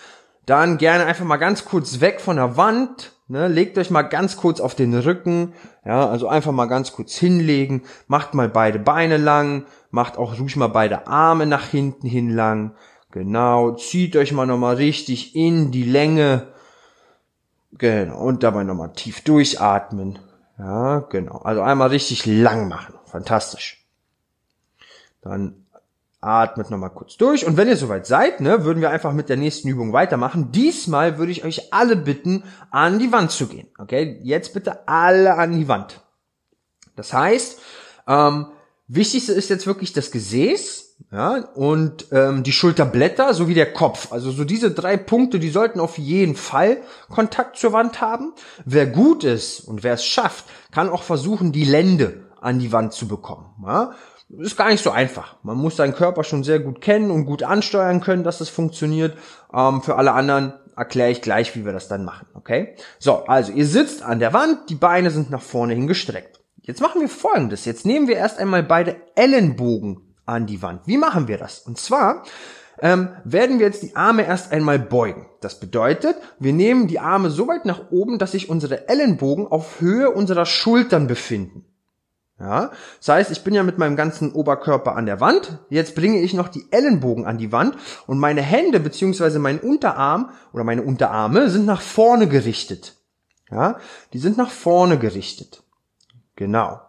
Dann 0.47 0.79
gerne 0.79 1.05
einfach 1.05 1.25
mal 1.25 1.37
ganz 1.37 1.65
kurz 1.65 2.01
weg 2.01 2.21
von 2.21 2.37
der 2.37 2.57
Wand. 2.57 3.13
Ne, 3.29 3.47
legt 3.47 3.79
euch 3.79 3.91
mal 3.91 4.03
ganz 4.03 4.37
kurz 4.37 4.59
auf 4.59 4.75
den 4.75 4.93
Rücken. 4.93 5.53
Ja, 5.85 6.09
also 6.09 6.27
einfach 6.27 6.51
mal 6.51 6.67
ganz 6.67 6.93
kurz 6.93 7.15
hinlegen. 7.15 7.83
Macht 8.09 8.35
mal 8.35 8.49
beide 8.49 8.81
Beine 8.81 9.19
lang. 9.19 9.67
Macht 9.93 10.17
auch 10.17 10.41
ruhig 10.41 10.57
mal 10.57 10.67
beide 10.67 11.07
Arme 11.07 11.47
nach 11.47 11.67
hinten 11.67 12.09
hin 12.09 12.31
lang. 12.31 12.75
Genau. 13.13 13.77
Zieht 13.77 14.17
euch 14.17 14.33
mal 14.33 14.47
nochmal 14.47 14.77
richtig 14.77 15.37
in 15.37 15.71
die 15.71 15.85
Länge. 15.85 16.49
Genau. 17.73 18.19
Und 18.19 18.43
dabei 18.43 18.65
nochmal 18.65 18.93
tief 18.93 19.23
durchatmen. 19.23 20.19
Ja, 20.61 20.99
genau. 20.99 21.39
Also 21.39 21.63
einmal 21.63 21.89
richtig 21.89 22.27
lang 22.27 22.69
machen. 22.69 22.95
Fantastisch. 23.07 23.87
Dann 25.23 25.67
atmet 26.21 26.71
nochmal 26.71 26.91
kurz 26.91 27.17
durch. 27.17 27.47
Und 27.47 27.57
wenn 27.57 27.69
ihr 27.69 27.79
soweit 27.79 28.07
seid, 28.07 28.43
ne, 28.43 28.65
würden 28.65 28.83
wir 28.83 28.91
einfach 28.91 29.15
mit 29.15 29.31
der 29.31 29.39
nächsten 29.39 29.69
Übung 29.69 29.95
weitermachen. 29.95 30.53
Diesmal 30.53 31.17
würde 31.17 31.33
ich 31.33 31.45
euch 31.45 31.73
alle 31.73 31.97
bitten, 31.97 32.45
an 32.71 32.99
die 32.99 33.11
Wand 33.11 33.31
zu 33.31 33.47
gehen. 33.47 33.69
Okay, 33.79 34.21
jetzt 34.23 34.53
bitte 34.53 34.87
alle 34.87 35.37
an 35.37 35.53
die 35.53 35.67
Wand. 35.67 36.03
Das 36.95 37.15
heißt, 37.15 37.59
ähm, 38.07 38.49
wichtigste 38.87 39.33
ist 39.33 39.49
jetzt 39.49 39.67
wirklich 39.67 39.95
das 39.95 40.11
Gesäß. 40.11 40.90
Ja, 41.13 41.45
und 41.55 42.07
ähm, 42.13 42.43
die 42.43 42.53
Schulterblätter 42.53 43.35
sowie 43.35 43.55
der 43.55 43.73
Kopf. 43.73 44.13
Also 44.13 44.31
so 44.31 44.45
diese 44.45 44.71
drei 44.71 44.97
Punkte, 44.97 45.39
die 45.39 45.51
sollten 45.51 45.81
auf 45.81 45.99
jeden 45.99 46.37
Fall 46.37 46.79
Kontakt 47.09 47.57
zur 47.57 47.73
Wand 47.73 48.01
haben. 48.01 48.33
Wer 48.65 48.87
gut 48.87 49.25
ist 49.25 49.61
und 49.61 49.83
wer 49.83 49.95
es 49.95 50.05
schafft, 50.05 50.45
kann 50.71 50.89
auch 50.89 51.03
versuchen, 51.03 51.53
die 51.53 51.65
Lände 51.65 52.27
an 52.41 52.59
die 52.59 52.73
Wand 52.73 52.93
zu 52.93 53.09
bekommen. 53.09 53.47
Ja? 53.67 53.93
ist 54.39 54.57
gar 54.57 54.71
nicht 54.71 54.83
so 54.83 54.91
einfach. 54.91 55.37
Man 55.43 55.57
muss 55.57 55.77
seinen 55.77 55.95
Körper 55.95 56.23
schon 56.23 56.45
sehr 56.45 56.61
gut 56.61 56.81
kennen 56.81 57.11
und 57.11 57.25
gut 57.25 57.43
ansteuern 57.43 58.01
können, 58.01 58.23
dass 58.23 58.39
das 58.39 58.49
funktioniert. 58.49 59.17
Ähm, 59.53 59.83
für 59.83 59.97
alle 59.97 60.13
anderen 60.13 60.55
erkläre 60.77 61.11
ich 61.11 61.21
gleich, 61.21 61.57
wie 61.57 61.65
wir 61.65 61.73
das 61.73 61.89
dann 61.89 62.05
machen. 62.05 62.29
Okay? 62.35 62.77
So, 62.99 63.25
also 63.25 63.53
ihr 63.53 63.67
sitzt 63.67 64.03
an 64.03 64.21
der 64.21 64.33
Wand, 64.33 64.71
die 64.71 64.77
Beine 64.77 65.11
sind 65.11 65.31
nach 65.31 65.43
vorne 65.43 65.75
hin 65.75 65.89
gestreckt. 65.89 66.41
Jetzt 66.63 66.81
machen 66.81 67.01
wir 67.01 67.09
folgendes. 67.09 67.65
Jetzt 67.65 67.85
nehmen 67.85 68.07
wir 68.07 68.17
erst 68.17 68.39
einmal 68.39 68.63
beide 68.63 68.97
Ellenbogen 69.17 70.10
an 70.31 70.47
die 70.47 70.63
Wand. 70.63 70.87
Wie 70.87 70.97
machen 70.97 71.29
wir 71.29 71.39
das? 71.39 71.61
Und 71.61 71.79
zwar 71.79 72.25
ähm, 72.81 73.11
werden 73.25 73.59
wir 73.59 73.67
jetzt 73.67 73.83
die 73.83 73.97
Arme 73.97 74.25
erst 74.25 74.53
einmal 74.53 74.79
beugen. 74.79 75.27
Das 75.41 75.61
bedeutet, 75.61 76.17
wir 76.39 76.53
nehmen 76.53 76.87
die 76.87 76.99
Arme 76.99 77.31
so 77.31 77.49
weit 77.49 77.65
nach 77.67 77.91
oben, 77.91 78.19
dass 78.19 78.33
sich 78.33 78.49
unsere 78.49 78.89
Ellenbogen 78.89 79.47
auf 79.47 79.81
Höhe 79.81 80.11
unserer 80.11 80.47
Schultern 80.47 81.07
befinden. 81.07 81.65
Ja, 82.39 82.71
das 82.99 83.09
heißt, 83.09 83.31
ich 83.31 83.45
bin 83.45 83.53
ja 83.53 83.63
mit 83.63 83.77
meinem 83.77 83.97
ganzen 83.97 84.33
Oberkörper 84.33 84.97
an 84.97 85.05
der 85.05 85.21
Wand. 85.21 85.59
Jetzt 85.69 85.95
bringe 85.95 86.21
ich 86.21 86.33
noch 86.33 86.49
die 86.49 86.65
Ellenbogen 86.71 87.27
an 87.27 87.37
die 87.37 87.53
Wand 87.53 87.77
und 88.07 88.19
meine 88.19 88.41
Hände 88.41 88.81
beziehungsweise 88.81 89.39
mein 89.39 89.61
Unterarm 89.61 90.31
oder 90.55 90.65
meine 90.65 90.83
Unterarme 90.83 91.51
sind 91.51 91.67
nach 91.67 91.83
vorne 91.83 92.29
gerichtet. 92.29 92.97
Ja, 93.51 93.79
die 94.15 94.19
sind 94.19 94.39
nach 94.39 94.51
vorne 94.51 94.99
gerichtet. 94.99 95.63
Genau. 96.35 96.81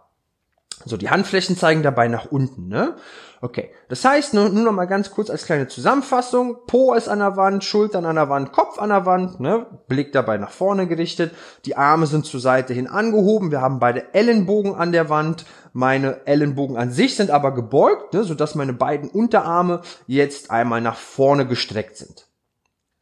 So, 0.85 0.97
die 0.97 1.09
Handflächen 1.09 1.57
zeigen 1.57 1.83
dabei 1.83 2.07
nach 2.07 2.25
unten, 2.25 2.67
ne? 2.67 2.95
Okay. 3.41 3.71
Das 3.89 4.05
heißt, 4.05 4.35
nur, 4.35 4.49
nur 4.49 4.63
noch 4.63 4.71
mal 4.71 4.85
ganz 4.85 5.11
kurz 5.11 5.29
als 5.29 5.45
kleine 5.45 5.67
Zusammenfassung. 5.67 6.57
Po 6.67 6.93
ist 6.93 7.09
an 7.09 7.19
der 7.19 7.37
Wand, 7.37 7.63
Schultern 7.63 8.05
an 8.05 8.15
der 8.15 8.29
Wand, 8.29 8.51
Kopf 8.51 8.77
an 8.77 8.89
der 8.89 9.05
Wand, 9.05 9.39
ne? 9.39 9.65
Blick 9.87 10.13
dabei 10.13 10.37
nach 10.37 10.51
vorne 10.51 10.87
gerichtet. 10.87 11.33
Die 11.65 11.75
Arme 11.75 12.05
sind 12.05 12.25
zur 12.25 12.39
Seite 12.39 12.73
hin 12.73 12.87
angehoben. 12.87 13.49
Wir 13.49 13.61
haben 13.61 13.79
beide 13.79 14.13
Ellenbogen 14.13 14.75
an 14.75 14.91
der 14.91 15.09
Wand. 15.09 15.45
Meine 15.73 16.25
Ellenbogen 16.27 16.77
an 16.77 16.91
sich 16.91 17.15
sind 17.15 17.31
aber 17.31 17.53
gebeugt, 17.53 18.13
ne? 18.13 18.23
sodass 18.23 18.55
meine 18.55 18.73
beiden 18.73 19.09
Unterarme 19.09 19.81
jetzt 20.05 20.51
einmal 20.51 20.81
nach 20.81 20.97
vorne 20.97 21.47
gestreckt 21.47 21.97
sind. 21.97 22.27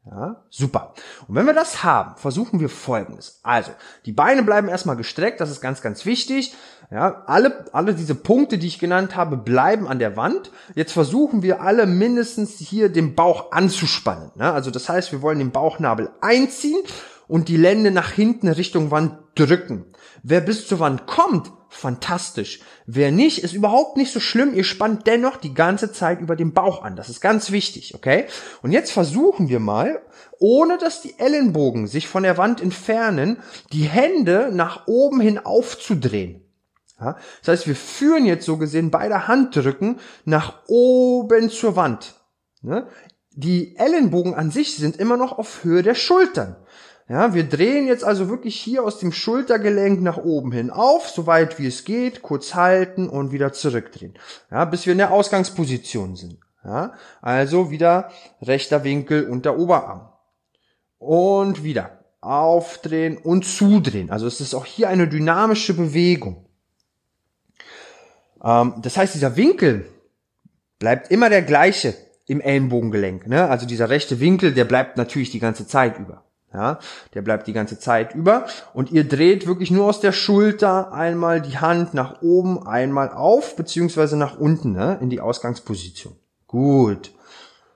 Ja, 0.05 0.43
super. 0.49 0.93
Und 1.27 1.35
wenn 1.35 1.45
wir 1.45 1.53
das 1.53 1.83
haben, 1.83 2.15
versuchen 2.15 2.59
wir 2.59 2.69
folgendes. 2.69 3.39
Also, 3.43 3.71
die 4.05 4.11
Beine 4.11 4.43
bleiben 4.43 4.67
erstmal 4.67 4.95
gestreckt, 4.95 5.39
das 5.39 5.51
ist 5.51 5.61
ganz, 5.61 5.81
ganz 5.81 6.05
wichtig. 6.05 6.55
Ja, 6.91 7.23
alle, 7.27 7.65
alle 7.71 7.93
diese 7.93 8.15
Punkte, 8.15 8.57
die 8.57 8.65
ich 8.65 8.79
genannt 8.79 9.15
habe, 9.15 9.37
bleiben 9.37 9.87
an 9.87 9.99
der 9.99 10.17
Wand. 10.17 10.51
Jetzt 10.73 10.91
versuchen 10.91 11.43
wir 11.43 11.61
alle 11.61 11.85
mindestens 11.85 12.57
hier 12.57 12.89
den 12.89 13.13
Bauch 13.13 13.51
anzuspannen. 13.51 14.31
Ja, 14.39 14.53
also 14.53 14.71
das 14.71 14.89
heißt, 14.89 15.11
wir 15.11 15.21
wollen 15.21 15.37
den 15.37 15.51
Bauchnabel 15.51 16.09
einziehen 16.19 16.81
und 17.27 17.47
die 17.47 17.57
Lände 17.57 17.91
nach 17.91 18.11
hinten 18.11 18.47
Richtung 18.47 18.89
Wand 18.89 19.19
drücken. 19.35 19.85
Wer 20.23 20.41
bis 20.41 20.67
zur 20.67 20.79
Wand 20.79 21.05
kommt, 21.05 21.51
fantastisch. 21.69 22.61
Wer 22.87 23.11
nicht, 23.11 23.43
ist 23.43 23.53
überhaupt 23.53 23.95
nicht 23.95 24.11
so 24.11 24.19
schlimm. 24.19 24.55
Ihr 24.55 24.63
spannt 24.63 25.05
dennoch 25.05 25.37
die 25.37 25.53
ganze 25.53 25.91
Zeit 25.91 26.19
über 26.19 26.35
den 26.35 26.53
Bauch 26.53 26.83
an. 26.83 26.95
Das 26.95 27.07
ist 27.07 27.21
ganz 27.21 27.51
wichtig, 27.51 27.93
okay? 27.93 28.25
Und 28.63 28.71
jetzt 28.71 28.91
versuchen 28.91 29.47
wir 29.47 29.59
mal, 29.59 30.01
ohne 30.39 30.79
dass 30.79 31.01
die 31.01 31.19
Ellenbogen 31.19 31.85
sich 31.85 32.07
von 32.07 32.23
der 32.23 32.39
Wand 32.39 32.61
entfernen, 32.61 33.37
die 33.71 33.83
Hände 33.83 34.49
nach 34.51 34.87
oben 34.87 35.21
hin 35.21 35.37
aufzudrehen. 35.37 36.48
Ja? 36.99 37.17
Das 37.41 37.59
heißt, 37.59 37.67
wir 37.67 37.75
führen 37.75 38.25
jetzt 38.25 38.45
so 38.45 38.57
gesehen 38.57 38.91
beide 38.91 39.27
Handrücken 39.27 39.99
nach 40.25 40.63
oben 40.67 41.49
zur 41.49 41.75
Wand. 41.75 42.15
Ne? 42.61 42.87
Die 43.31 43.77
Ellenbogen 43.77 44.35
an 44.35 44.51
sich 44.51 44.75
sind 44.75 44.97
immer 44.97 45.17
noch 45.17 45.37
auf 45.37 45.63
Höhe 45.63 45.83
der 45.83 45.95
Schultern. 45.95 46.55
Ja, 47.07 47.33
wir 47.33 47.49
drehen 47.49 47.87
jetzt 47.87 48.03
also 48.03 48.29
wirklich 48.29 48.59
hier 48.59 48.83
aus 48.83 48.99
dem 48.99 49.11
Schultergelenk 49.11 49.99
nach 49.99 50.17
oben 50.17 50.51
hin 50.51 50.69
auf, 50.69 51.09
soweit 51.09 51.57
wie 51.57 51.65
es 51.65 51.83
geht, 51.83 52.21
kurz 52.21 52.53
halten 52.53 53.09
und 53.09 53.31
wieder 53.31 53.51
zurückdrehen. 53.51 54.13
Ja, 54.51 54.65
bis 54.65 54.85
wir 54.85 54.91
in 54.91 54.99
der 54.99 55.11
Ausgangsposition 55.11 56.15
sind. 56.15 56.37
Ja, 56.63 56.93
also 57.21 57.71
wieder 57.71 58.11
rechter 58.43 58.83
Winkel 58.83 59.27
unter 59.27 59.57
Oberarm. 59.57 60.09
Und 60.99 61.63
wieder 61.63 61.99
aufdrehen 62.21 63.17
und 63.17 63.45
zudrehen. 63.45 64.11
Also 64.11 64.27
es 64.27 64.39
ist 64.41 64.53
auch 64.53 64.65
hier 64.65 64.89
eine 64.89 65.07
dynamische 65.07 65.73
Bewegung. 65.73 66.48
Ähm, 68.43 68.75
das 68.81 68.97
heißt, 68.97 69.15
dieser 69.15 69.35
Winkel 69.35 69.85
bleibt 70.79 71.11
immer 71.11 71.29
der 71.29 71.41
gleiche 71.41 71.95
im 72.27 72.41
Ellenbogengelenk. 72.41 73.27
Ne? 73.27 73.49
Also 73.49 73.65
dieser 73.65 73.89
rechte 73.89 74.19
Winkel, 74.19 74.53
der 74.53 74.65
bleibt 74.65 74.97
natürlich 74.97 75.31
die 75.31 75.39
ganze 75.39 75.67
Zeit 75.67 75.99
über. 75.99 76.23
Ja, 76.51 76.79
der 77.13 77.21
bleibt 77.21 77.45
die 77.45 77.53
ganze 77.53 77.77
Zeit 77.77 78.15
über 78.15 78.47
und 78.73 78.91
ihr 78.91 79.07
dreht 79.07 79.45
wirklich 79.45 79.69
nur 79.69 79.85
aus 79.85 79.99
der 79.99 80.11
Schulter 80.11 80.91
einmal 80.91 81.41
die 81.41 81.59
Hand 81.59 81.93
nach 81.93 82.23
oben, 82.23 82.65
einmal 82.65 83.11
auf 83.11 83.55
beziehungsweise 83.55 84.17
nach 84.17 84.39
unten 84.39 84.71
ne, 84.71 84.97
in 84.99 85.11
die 85.11 85.21
Ausgangsposition. 85.21 86.15
Gut, 86.47 87.11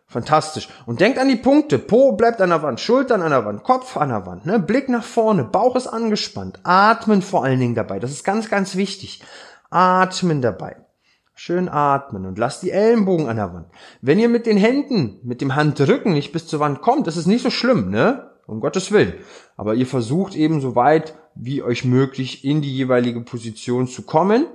fantastisch. 0.08 0.70
Und 0.88 1.02
denkt 1.02 1.20
an 1.20 1.28
die 1.28 1.36
Punkte. 1.36 1.78
Po 1.78 2.14
bleibt 2.14 2.42
an 2.42 2.50
der 2.50 2.64
Wand, 2.64 2.80
Schultern 2.80 3.22
an 3.22 3.30
der 3.30 3.46
Wand, 3.46 3.62
Kopf 3.62 3.96
an 3.96 4.10
der 4.10 4.26
Wand, 4.26 4.48
ne, 4.48 4.58
Blick 4.58 4.90
nach 4.90 5.04
vorne, 5.04 5.44
Bauch 5.44 5.76
ist 5.76 5.86
angespannt, 5.86 6.60
atmen 6.64 7.22
vor 7.22 7.44
allen 7.44 7.60
Dingen 7.60 7.76
dabei. 7.76 8.00
Das 8.00 8.10
ist 8.10 8.24
ganz, 8.24 8.50
ganz 8.50 8.76
wichtig. 8.76 9.22
Atmen 9.74 10.42
dabei. 10.42 10.78
Schön 11.36 11.68
atmen 11.68 12.28
und 12.28 12.38
lasst 12.38 12.62
die 12.62 12.70
Ellenbogen 12.70 13.28
an 13.28 13.38
der 13.38 13.54
Wand. 13.54 13.68
Wenn 14.02 14.20
ihr 14.20 14.30
mit 14.30 14.46
den 14.46 14.58
Händen, 14.58 15.20
mit 15.24 15.42
dem 15.42 15.56
Handrücken 15.56 16.14
nicht 16.14 16.32
bis 16.32 16.46
zur 16.46 16.60
Wand 16.60 16.82
kommt, 16.82 17.08
das 17.08 17.18
ist 17.18 17.26
nicht 17.26 17.42
so 17.42 17.50
schlimm, 17.50 17.90
ne? 17.90 18.30
Um 18.46 18.60
Gottes 18.60 18.92
Willen. 18.92 19.14
Aber 19.58 19.74
ihr 19.74 19.88
versucht 19.88 20.36
eben 20.36 20.62
so 20.62 20.76
weit 20.76 21.16
wie 21.34 21.64
euch 21.64 21.86
möglich 21.86 22.46
in 22.46 22.62
die 22.62 22.76
jeweilige 22.76 23.22
Position 23.22 23.88
zu 23.88 24.04
kommen. 24.04 24.46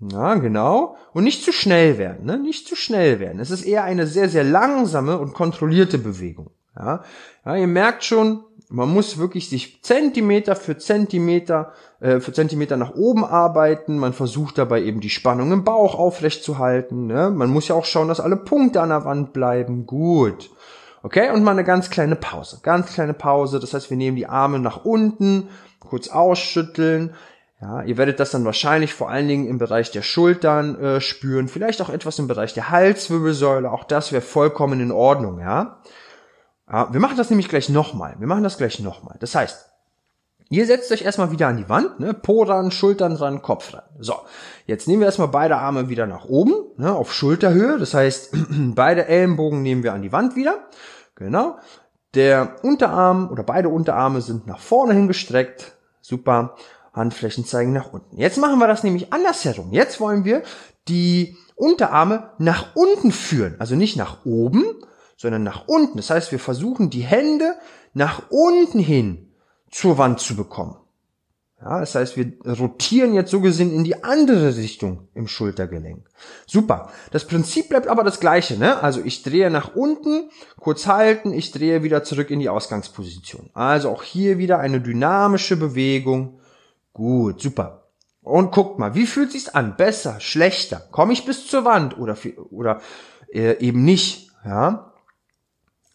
Ja, 0.00 0.34
genau. 0.34 0.96
Und 1.14 1.24
nicht 1.24 1.44
zu 1.44 1.52
schnell 1.52 1.96
werden, 1.96 2.26
ne? 2.26 2.38
Nicht 2.38 2.68
zu 2.68 2.76
schnell 2.76 3.20
werden. 3.20 3.40
Es 3.40 3.50
ist 3.50 3.62
eher 3.62 3.84
eine 3.84 4.06
sehr, 4.06 4.28
sehr 4.28 4.44
langsame 4.44 5.18
und 5.18 5.32
kontrollierte 5.32 5.96
Bewegung. 5.96 6.50
Ja, 6.76 7.04
ja 7.46 7.56
ihr 7.56 7.66
merkt 7.66 8.04
schon, 8.04 8.44
Man 8.72 8.88
muss 8.88 9.18
wirklich 9.18 9.50
sich 9.50 9.82
Zentimeter 9.82 10.56
für 10.56 10.78
Zentimeter 10.78 11.74
äh, 12.02 12.18
für 12.18 12.32
Zentimeter 12.32 12.76
nach 12.76 12.94
oben 12.94 13.24
arbeiten. 13.24 13.96
Man 13.96 14.12
versucht 14.12 14.58
dabei 14.58 14.82
eben 14.82 15.00
die 15.00 15.08
Spannung 15.08 15.52
im 15.52 15.62
Bauch 15.62 15.94
aufrecht 15.94 16.42
zu 16.42 16.58
halten. 16.58 17.06
Ne? 17.06 17.30
Man 17.30 17.50
muss 17.50 17.68
ja 17.68 17.76
auch 17.76 17.84
schauen, 17.84 18.08
dass 18.08 18.18
alle 18.20 18.36
Punkte 18.36 18.80
an 18.80 18.88
der 18.88 19.04
Wand 19.04 19.32
bleiben. 19.32 19.86
Gut. 19.86 20.50
Okay, 21.04 21.30
und 21.30 21.44
mal 21.44 21.52
eine 21.52 21.64
ganz 21.64 21.90
kleine 21.90 22.16
Pause. 22.16 22.58
Ganz 22.62 22.92
kleine 22.92 23.14
Pause. 23.14 23.60
Das 23.60 23.72
heißt, 23.72 23.88
wir 23.88 23.96
nehmen 23.96 24.16
die 24.16 24.26
Arme 24.26 24.58
nach 24.58 24.84
unten, 24.84 25.48
kurz 25.78 26.08
ausschütteln. 26.08 27.14
Ja, 27.60 27.82
ihr 27.82 27.96
werdet 27.96 28.18
das 28.18 28.32
dann 28.32 28.44
wahrscheinlich 28.44 28.92
vor 28.92 29.08
allen 29.08 29.28
Dingen 29.28 29.46
im 29.46 29.58
Bereich 29.58 29.92
der 29.92 30.02
Schultern 30.02 30.76
äh, 30.80 31.00
spüren, 31.00 31.46
vielleicht 31.46 31.80
auch 31.80 31.90
etwas 31.90 32.18
im 32.18 32.26
Bereich 32.26 32.54
der 32.54 32.70
Halswirbelsäule. 32.70 33.70
Auch 33.70 33.84
das 33.84 34.10
wäre 34.10 34.22
vollkommen 34.22 34.80
in 34.80 34.90
Ordnung, 34.90 35.38
ja. 35.38 35.78
Ja, 36.68 36.92
wir 36.92 36.98
machen 36.98 37.16
das 37.16 37.30
nämlich 37.30 37.48
gleich 37.48 37.68
nochmal. 37.68 38.16
Wir 38.18 38.26
machen 38.26 38.42
das 38.42 38.58
gleich 38.58 38.80
nochmal. 38.80 39.16
Das 39.20 39.36
heißt, 39.36 39.71
ihr 40.52 40.66
setzt 40.66 40.92
euch 40.92 41.02
erstmal 41.02 41.30
wieder 41.30 41.48
an 41.48 41.56
die 41.56 41.68
Wand, 41.70 41.98
ne? 41.98 42.12
Po 42.12 42.42
ran, 42.42 42.70
Schultern 42.70 43.16
dran, 43.16 43.40
Kopf 43.40 43.72
ran. 43.72 43.84
So, 43.98 44.14
jetzt 44.66 44.86
nehmen 44.86 45.00
wir 45.00 45.06
erstmal 45.06 45.28
beide 45.28 45.56
Arme 45.56 45.88
wieder 45.88 46.06
nach 46.06 46.26
oben, 46.26 46.52
ne? 46.76 46.94
auf 46.94 47.12
Schulterhöhe. 47.12 47.78
Das 47.78 47.94
heißt, 47.94 48.36
beide 48.74 49.06
Ellenbogen 49.06 49.62
nehmen 49.62 49.82
wir 49.82 49.94
an 49.94 50.02
die 50.02 50.12
Wand 50.12 50.36
wieder. 50.36 50.68
Genau. 51.14 51.56
Der 52.14 52.56
Unterarm 52.62 53.30
oder 53.30 53.42
beide 53.42 53.70
Unterarme 53.70 54.20
sind 54.20 54.46
nach 54.46 54.60
vorne 54.60 54.92
hingestreckt. 54.92 55.72
Super. 56.02 56.54
Handflächen 56.92 57.46
zeigen 57.46 57.72
nach 57.72 57.90
unten. 57.90 58.18
Jetzt 58.18 58.36
machen 58.36 58.58
wir 58.58 58.66
das 58.66 58.84
nämlich 58.84 59.10
andersherum. 59.10 59.72
Jetzt 59.72 60.00
wollen 60.00 60.26
wir 60.26 60.42
die 60.86 61.38
Unterarme 61.56 62.32
nach 62.36 62.76
unten 62.76 63.10
führen. 63.10 63.56
Also 63.58 63.74
nicht 63.74 63.96
nach 63.96 64.26
oben, 64.26 64.64
sondern 65.16 65.44
nach 65.44 65.66
unten. 65.66 65.96
Das 65.96 66.10
heißt, 66.10 66.30
wir 66.30 66.38
versuchen 66.38 66.90
die 66.90 67.00
Hände 67.00 67.54
nach 67.94 68.24
unten 68.28 68.78
hin 68.78 69.31
zur 69.72 69.98
Wand 69.98 70.20
zu 70.20 70.36
bekommen. 70.36 70.76
Ja, 71.60 71.78
das 71.78 71.94
heißt, 71.94 72.16
wir 72.16 72.32
rotieren 72.58 73.14
jetzt 73.14 73.30
so 73.30 73.40
gesehen 73.40 73.72
in 73.72 73.84
die 73.84 74.02
andere 74.02 74.56
Richtung 74.56 75.06
im 75.14 75.28
Schultergelenk. 75.28 76.08
Super. 76.44 76.90
Das 77.12 77.24
Prinzip 77.24 77.68
bleibt 77.68 77.86
aber 77.86 78.02
das 78.02 78.18
gleiche. 78.18 78.58
Ne? 78.58 78.82
Also 78.82 79.00
ich 79.04 79.22
drehe 79.22 79.48
nach 79.48 79.76
unten, 79.76 80.30
kurz 80.58 80.88
halten, 80.88 81.32
ich 81.32 81.52
drehe 81.52 81.84
wieder 81.84 82.02
zurück 82.02 82.30
in 82.30 82.40
die 82.40 82.48
Ausgangsposition. 82.48 83.50
Also 83.54 83.90
auch 83.90 84.02
hier 84.02 84.38
wieder 84.38 84.58
eine 84.58 84.80
dynamische 84.80 85.56
Bewegung. 85.56 86.40
Gut, 86.94 87.40
super. 87.40 87.86
Und 88.22 88.50
guckt 88.50 88.80
mal, 88.80 88.96
wie 88.96 89.06
fühlt 89.06 89.30
sich's 89.30 89.48
an? 89.48 89.76
Besser, 89.76 90.18
schlechter? 90.18 90.82
Komme 90.90 91.12
ich 91.12 91.24
bis 91.24 91.46
zur 91.46 91.64
Wand 91.64 91.96
oder 91.96 92.16
oder 92.50 92.80
äh, 93.32 93.58
eben 93.58 93.84
nicht? 93.84 94.30
Ja, 94.44 94.91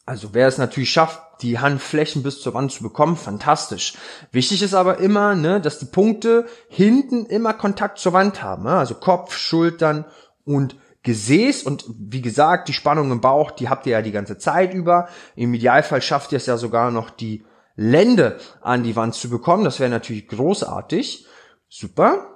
also 0.08 0.30
wer 0.32 0.48
es 0.48 0.58
natürlich 0.58 0.90
schafft, 0.90 1.22
die 1.42 1.60
Handflächen 1.60 2.24
bis 2.24 2.42
zur 2.42 2.54
Wand 2.54 2.72
zu 2.72 2.82
bekommen, 2.82 3.18
fantastisch. 3.18 3.94
Wichtig 4.32 4.64
ist 4.64 4.74
aber 4.74 5.00
immer, 5.00 5.36
ne, 5.36 5.60
dass 5.60 5.80
die 5.80 5.86
Punkte 5.86 6.48
hinten 6.70 7.26
immer 7.26 7.54
Kontakt 7.54 8.00
zur 8.00 8.14
Wand 8.14 8.42
haben. 8.42 8.64
Ne? 8.64 8.72
Also 8.72 8.96
Kopf, 8.96 9.36
Schultern 9.36 10.06
und 10.46 10.78
Gesäß 11.04 11.64
und 11.64 11.86
wie 12.00 12.22
gesagt, 12.22 12.70
die 12.70 12.74
Spannung 12.74 13.12
im 13.12 13.20
Bauch, 13.20 13.52
die 13.52 13.68
habt 13.68 13.86
ihr 13.86 13.92
ja 13.94 14.02
die 14.02 14.14
ganze 14.14 14.38
Zeit 14.38 14.74
über. 14.74 15.10
Im 15.36 15.54
Idealfall 15.54 16.02
schafft 16.02 16.32
ihr 16.32 16.38
es 16.38 16.46
ja 16.46 16.56
sogar 16.56 16.90
noch, 16.90 17.10
die 17.10 17.46
Lände 17.76 18.40
an 18.62 18.84
die 18.84 18.96
Wand 18.96 19.14
zu 19.14 19.30
bekommen. 19.30 19.66
Das 19.66 19.82
wäre 19.82 19.90
natürlich 19.90 20.30
großartig. 20.30 21.28
Super. 21.68 22.30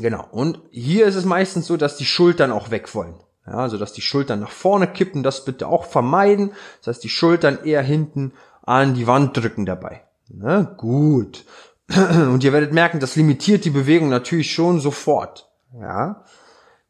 Genau. 0.00 0.26
Und 0.32 0.62
hier 0.70 1.06
ist 1.06 1.14
es 1.14 1.24
meistens 1.24 1.68
so, 1.68 1.76
dass 1.76 1.96
die 1.96 2.04
Schultern 2.04 2.50
auch 2.50 2.72
weg 2.72 2.92
wollen. 2.94 3.14
Ja, 3.50 3.56
also 3.56 3.78
dass 3.78 3.92
die 3.92 4.00
Schultern 4.00 4.40
nach 4.40 4.50
vorne 4.50 4.86
kippen, 4.86 5.22
das 5.22 5.44
bitte 5.44 5.66
auch 5.66 5.84
vermeiden. 5.84 6.52
Das 6.78 6.94
heißt, 6.94 7.04
die 7.04 7.08
Schultern 7.08 7.58
eher 7.64 7.82
hinten 7.82 8.32
an 8.62 8.94
die 8.94 9.08
Wand 9.08 9.36
drücken 9.36 9.66
dabei. 9.66 10.02
Ne? 10.28 10.72
Gut. 10.76 11.44
Und 11.88 12.44
ihr 12.44 12.52
werdet 12.52 12.72
merken, 12.72 13.00
das 13.00 13.16
limitiert 13.16 13.64
die 13.64 13.70
Bewegung 13.70 14.08
natürlich 14.08 14.52
schon 14.52 14.78
sofort. 14.78 15.50
Ja, 15.78 16.24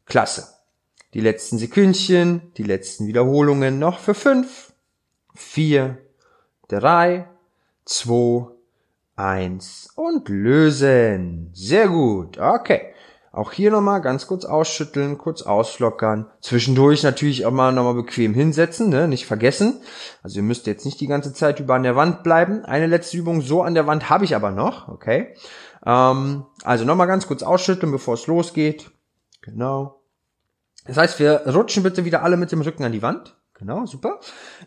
klasse. 0.05 0.47
Die 1.15 1.19
letzten 1.19 1.57
Sekündchen, 1.57 2.53
die 2.57 2.63
letzten 2.63 3.07
Wiederholungen 3.07 3.79
noch 3.79 3.99
für 3.99 4.13
fünf, 4.13 4.71
vier, 5.33 5.97
drei, 6.67 7.27
zwei, 7.85 8.47
eins 9.15 9.89
und 9.95 10.29
lösen. 10.29 11.49
Sehr 11.53 11.87
gut. 11.87 12.37
Okay. 12.37 12.93
Auch 13.33 13.53
hier 13.53 13.71
nochmal 13.71 14.01
ganz 14.01 14.27
kurz 14.27 14.43
ausschütteln, 14.43 15.17
kurz 15.17 15.41
auslockern. 15.41 16.29
Zwischendurch 16.41 17.01
natürlich 17.03 17.45
auch 17.45 17.51
mal 17.51 17.71
nochmal 17.71 17.93
bequem 17.93 18.33
hinsetzen, 18.33 18.89
ne? 18.89 19.07
nicht 19.07 19.25
vergessen. 19.25 19.79
Also 20.21 20.37
ihr 20.39 20.43
müsst 20.43 20.67
jetzt 20.67 20.85
nicht 20.85 20.99
die 20.99 21.07
ganze 21.07 21.33
Zeit 21.33 21.61
über 21.61 21.75
an 21.75 21.83
der 21.83 21.95
Wand 21.95 22.23
bleiben. 22.23 22.65
Eine 22.65 22.87
letzte 22.87 23.15
Übung 23.15 23.41
so 23.41 23.61
an 23.61 23.73
der 23.73 23.87
Wand 23.87 24.09
habe 24.09 24.25
ich 24.25 24.35
aber 24.35 24.51
noch, 24.51 24.89
okay? 24.89 25.33
Ähm, 25.85 26.45
also 26.63 26.83
nochmal 26.83 27.07
ganz 27.07 27.25
kurz 27.25 27.41
ausschütteln, 27.41 27.91
bevor 27.91 28.15
es 28.15 28.27
losgeht. 28.27 28.91
Genau. 29.41 30.01
Das 30.85 30.97
heißt, 30.97 31.19
wir 31.19 31.47
rutschen 31.47 31.83
bitte 31.83 32.03
wieder 32.03 32.23
alle 32.23 32.35
mit 32.35 32.51
dem 32.51 32.61
Rücken 32.61 32.83
an 32.83 32.91
die 32.91 33.01
Wand. 33.01 33.37
Genau, 33.61 33.85
super. 33.85 34.19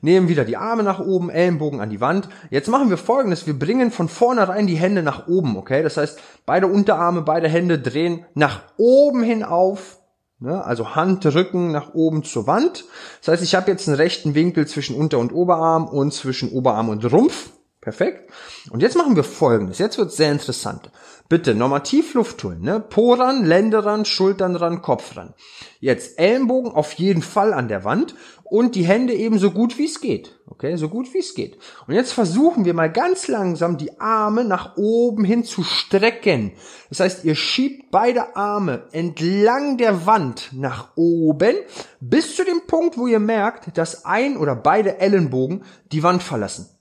Nehmen 0.02 0.28
wieder 0.28 0.44
die 0.44 0.56
Arme 0.56 0.84
nach 0.84 1.00
oben, 1.00 1.28
Ellenbogen 1.28 1.80
an 1.80 1.90
die 1.90 2.00
Wand. 2.00 2.28
Jetzt 2.50 2.68
machen 2.68 2.90
wir 2.90 2.96
folgendes. 2.96 3.44
Wir 3.44 3.58
bringen 3.58 3.90
von 3.90 4.08
vornherein 4.08 4.68
die 4.68 4.76
Hände 4.76 5.02
nach 5.02 5.26
oben, 5.26 5.56
okay? 5.56 5.82
Das 5.82 5.96
heißt, 5.96 6.20
beide 6.46 6.68
Unterarme, 6.68 7.22
beide 7.22 7.48
Hände 7.48 7.80
drehen 7.80 8.24
nach 8.34 8.62
oben 8.76 9.24
hin 9.24 9.42
auf. 9.42 9.98
Ne? 10.38 10.64
Also 10.64 10.94
Handrücken 10.94 11.72
nach 11.72 11.92
oben 11.94 12.22
zur 12.22 12.46
Wand. 12.46 12.84
Das 13.18 13.32
heißt, 13.32 13.42
ich 13.42 13.56
habe 13.56 13.68
jetzt 13.68 13.88
einen 13.88 13.96
rechten 13.96 14.36
Winkel 14.36 14.64
zwischen 14.68 14.94
Unter- 14.94 15.18
und 15.18 15.32
Oberarm 15.32 15.88
und 15.88 16.14
zwischen 16.14 16.52
Oberarm 16.52 16.88
und 16.88 17.04
Rumpf. 17.12 17.50
Perfekt. 17.80 18.30
Und 18.70 18.80
jetzt 18.80 18.96
machen 18.96 19.16
wir 19.16 19.24
folgendes. 19.24 19.78
Jetzt 19.78 19.98
wird 19.98 20.12
sehr 20.12 20.30
interessant. 20.30 20.88
Bitte 21.26 21.54
nochmal 21.54 21.82
tief 21.82 22.12
Luft 22.12 22.44
holen. 22.44 22.60
Ne? 22.60 22.80
Po 22.80 23.14
ran, 23.14 23.46
Lände 23.46 23.84
ran, 23.86 24.04
Schultern 24.04 24.56
ran, 24.56 24.82
Kopf 24.82 25.16
ran. 25.16 25.32
Jetzt 25.80 26.18
Ellenbogen 26.18 26.70
auf 26.70 26.92
jeden 26.92 27.22
Fall 27.22 27.54
an 27.54 27.68
der 27.68 27.82
Wand 27.82 28.14
und 28.44 28.74
die 28.74 28.84
Hände 28.84 29.14
eben 29.14 29.38
so 29.38 29.50
gut 29.50 29.78
wie 29.78 29.86
es 29.86 30.02
geht. 30.02 30.38
Okay, 30.46 30.76
so 30.76 30.90
gut 30.90 31.14
wie 31.14 31.18
es 31.18 31.34
geht. 31.34 31.58
Und 31.86 31.94
jetzt 31.94 32.12
versuchen 32.12 32.66
wir 32.66 32.74
mal 32.74 32.92
ganz 32.92 33.26
langsam 33.26 33.78
die 33.78 33.98
Arme 33.98 34.44
nach 34.44 34.76
oben 34.76 35.24
hin 35.24 35.44
zu 35.44 35.62
strecken. 35.62 36.52
Das 36.90 37.00
heißt, 37.00 37.24
ihr 37.24 37.34
schiebt 37.34 37.90
beide 37.90 38.36
Arme 38.36 38.82
entlang 38.92 39.78
der 39.78 40.04
Wand 40.04 40.50
nach 40.52 40.90
oben 40.94 41.56
bis 42.00 42.36
zu 42.36 42.44
dem 42.44 42.66
Punkt, 42.66 42.98
wo 42.98 43.06
ihr 43.06 43.18
merkt, 43.18 43.78
dass 43.78 44.04
ein 44.04 44.36
oder 44.36 44.54
beide 44.54 44.98
Ellenbogen 44.98 45.64
die 45.90 46.02
Wand 46.02 46.22
verlassen. 46.22 46.73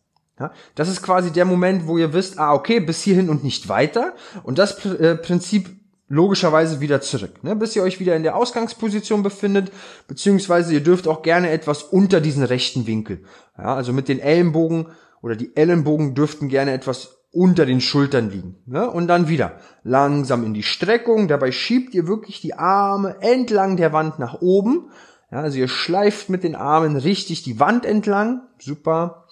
Ja, 0.43 0.51
das 0.75 0.89
ist 0.89 1.01
quasi 1.01 1.31
der 1.31 1.45
Moment, 1.45 1.87
wo 1.87 1.97
ihr 1.97 2.11
wisst, 2.11 2.37
ah, 2.37 2.53
okay, 2.53 2.81
bis 2.81 3.01
hierhin 3.01 3.29
und 3.29 3.43
nicht 3.45 3.69
weiter. 3.69 4.13
Und 4.43 4.57
das 4.57 4.85
äh, 4.85 5.15
Prinzip 5.15 5.69
logischerweise 6.09 6.81
wieder 6.81 6.99
zurück, 6.99 7.43
ne, 7.43 7.55
bis 7.55 7.75
ihr 7.75 7.81
euch 7.81 8.01
wieder 8.01 8.15
in 8.15 8.23
der 8.23 8.35
Ausgangsposition 8.35 9.23
befindet, 9.23 9.71
beziehungsweise 10.07 10.73
ihr 10.73 10.81
dürft 10.81 11.07
auch 11.07 11.21
gerne 11.21 11.49
etwas 11.49 11.81
unter 11.81 12.19
diesen 12.19 12.43
rechten 12.43 12.87
Winkel. 12.87 13.23
Ja, 13.57 13.75
also 13.75 13.93
mit 13.93 14.09
den 14.09 14.19
Ellenbogen 14.19 14.87
oder 15.21 15.37
die 15.37 15.55
Ellenbogen 15.55 16.13
dürften 16.13 16.49
gerne 16.49 16.73
etwas 16.73 17.19
unter 17.31 17.65
den 17.65 17.79
Schultern 17.79 18.29
liegen. 18.29 18.57
Ne? 18.65 18.87
Und 18.87 19.07
dann 19.07 19.29
wieder 19.29 19.53
langsam 19.83 20.43
in 20.43 20.53
die 20.53 20.61
Streckung. 20.61 21.29
Dabei 21.29 21.51
schiebt 21.53 21.95
ihr 21.95 22.05
wirklich 22.05 22.41
die 22.41 22.53
Arme 22.53 23.15
entlang 23.21 23.77
der 23.77 23.93
Wand 23.93 24.19
nach 24.19 24.41
oben. 24.41 24.89
Ja, 25.31 25.39
also 25.39 25.57
ihr 25.57 25.67
schleift 25.67 26.29
mit 26.29 26.43
den 26.43 26.55
Armen 26.55 26.95
richtig 26.95 27.41
die 27.41 27.59
Wand 27.59 27.85
entlang. 27.85 28.41
Super. 28.59 29.25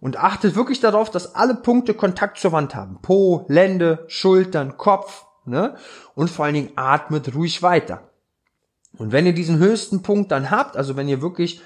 Und 0.00 0.18
achtet 0.18 0.54
wirklich 0.56 0.80
darauf, 0.80 1.10
dass 1.10 1.34
alle 1.34 1.54
Punkte 1.54 1.94
Kontakt 1.94 2.38
zur 2.38 2.52
Wand 2.52 2.74
haben. 2.74 2.98
Po, 3.02 3.46
Lände, 3.48 4.04
Schultern, 4.08 4.76
Kopf. 4.76 5.24
Ne? 5.44 5.76
Und 6.14 6.28
vor 6.28 6.44
allen 6.44 6.54
Dingen 6.54 6.72
atmet 6.76 7.34
ruhig 7.34 7.62
weiter. 7.62 8.10
Und 8.98 9.12
wenn 9.12 9.26
ihr 9.26 9.34
diesen 9.34 9.58
höchsten 9.58 10.02
Punkt 10.02 10.32
dann 10.32 10.50
habt, 10.50 10.76
also 10.76 10.96
wenn 10.96 11.08
ihr 11.08 11.22
wirklich 11.22 11.60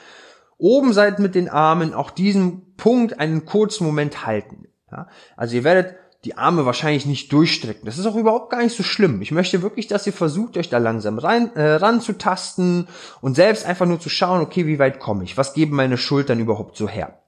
oben 0.59 0.93
seid 0.93 1.19
mit 1.19 1.35
den 1.35 1.49
Armen, 1.49 1.95
auch 1.95 2.11
diesen 2.11 2.77
Punkt 2.77 3.19
einen 3.19 3.47
kurzen 3.47 3.85
Moment 3.85 4.27
halten. 4.27 4.69
Ja? 4.91 5.09
Also 5.37 5.57
ihr 5.57 5.65
werdet 5.65 5.97
die 6.25 6.37
Arme 6.37 6.67
wahrscheinlich 6.67 7.07
nicht 7.07 7.33
durchstrecken. 7.33 7.87
Das 7.87 7.97
ist 7.97 8.05
auch 8.05 8.17
überhaupt 8.17 8.51
gar 8.51 8.63
nicht 8.63 8.77
so 8.77 8.83
schlimm. 8.83 9.23
Ich 9.23 9.31
möchte 9.31 9.63
wirklich, 9.63 9.87
dass 9.87 10.07
ihr 10.07 10.13
versucht, 10.13 10.59
euch 10.59 10.69
da 10.69 10.77
langsam 10.77 11.19
rein, 11.19 11.55
äh, 11.57 11.73
ranzutasten 11.73 12.89
und 13.23 13.37
selbst 13.37 13.65
einfach 13.65 13.87
nur 13.87 14.01
zu 14.01 14.11
schauen, 14.11 14.43
okay, 14.43 14.67
wie 14.67 14.79
weit 14.79 15.01
komme 15.01 15.25
ich? 15.25 15.39
Was 15.39 15.55
geben 15.55 15.77
meine 15.77 15.97
Schultern 15.97 16.39
überhaupt 16.39 16.77
so 16.77 16.89
her? 16.89 17.19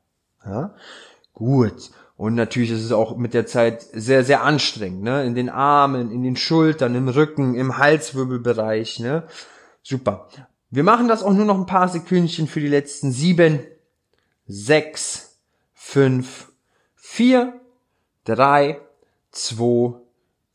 Ja? 0.44 0.74
Gut. 1.32 1.90
Und 2.16 2.34
natürlich 2.34 2.70
ist 2.70 2.84
es 2.84 2.92
auch 2.92 3.16
mit 3.16 3.34
der 3.34 3.46
Zeit 3.46 3.82
sehr, 3.92 4.24
sehr 4.24 4.44
anstrengend, 4.44 5.02
ne? 5.02 5.24
In 5.24 5.34
den 5.34 5.48
Armen, 5.48 6.12
in 6.12 6.22
den 6.22 6.36
Schultern, 6.36 6.94
im 6.94 7.08
Rücken, 7.08 7.54
im 7.54 7.78
Halswirbelbereich, 7.78 9.00
ne? 9.00 9.24
Super. 9.82 10.28
Wir 10.70 10.84
machen 10.84 11.08
das 11.08 11.22
auch 11.22 11.32
nur 11.32 11.44
noch 11.44 11.58
ein 11.58 11.66
paar 11.66 11.88
Sekündchen 11.88 12.46
für 12.46 12.60
die 12.60 12.68
letzten 12.68 13.10
sieben, 13.10 13.60
sechs, 14.46 15.38
fünf, 15.74 16.52
vier, 16.94 17.60
drei, 18.24 18.80
zwei, 19.32 19.94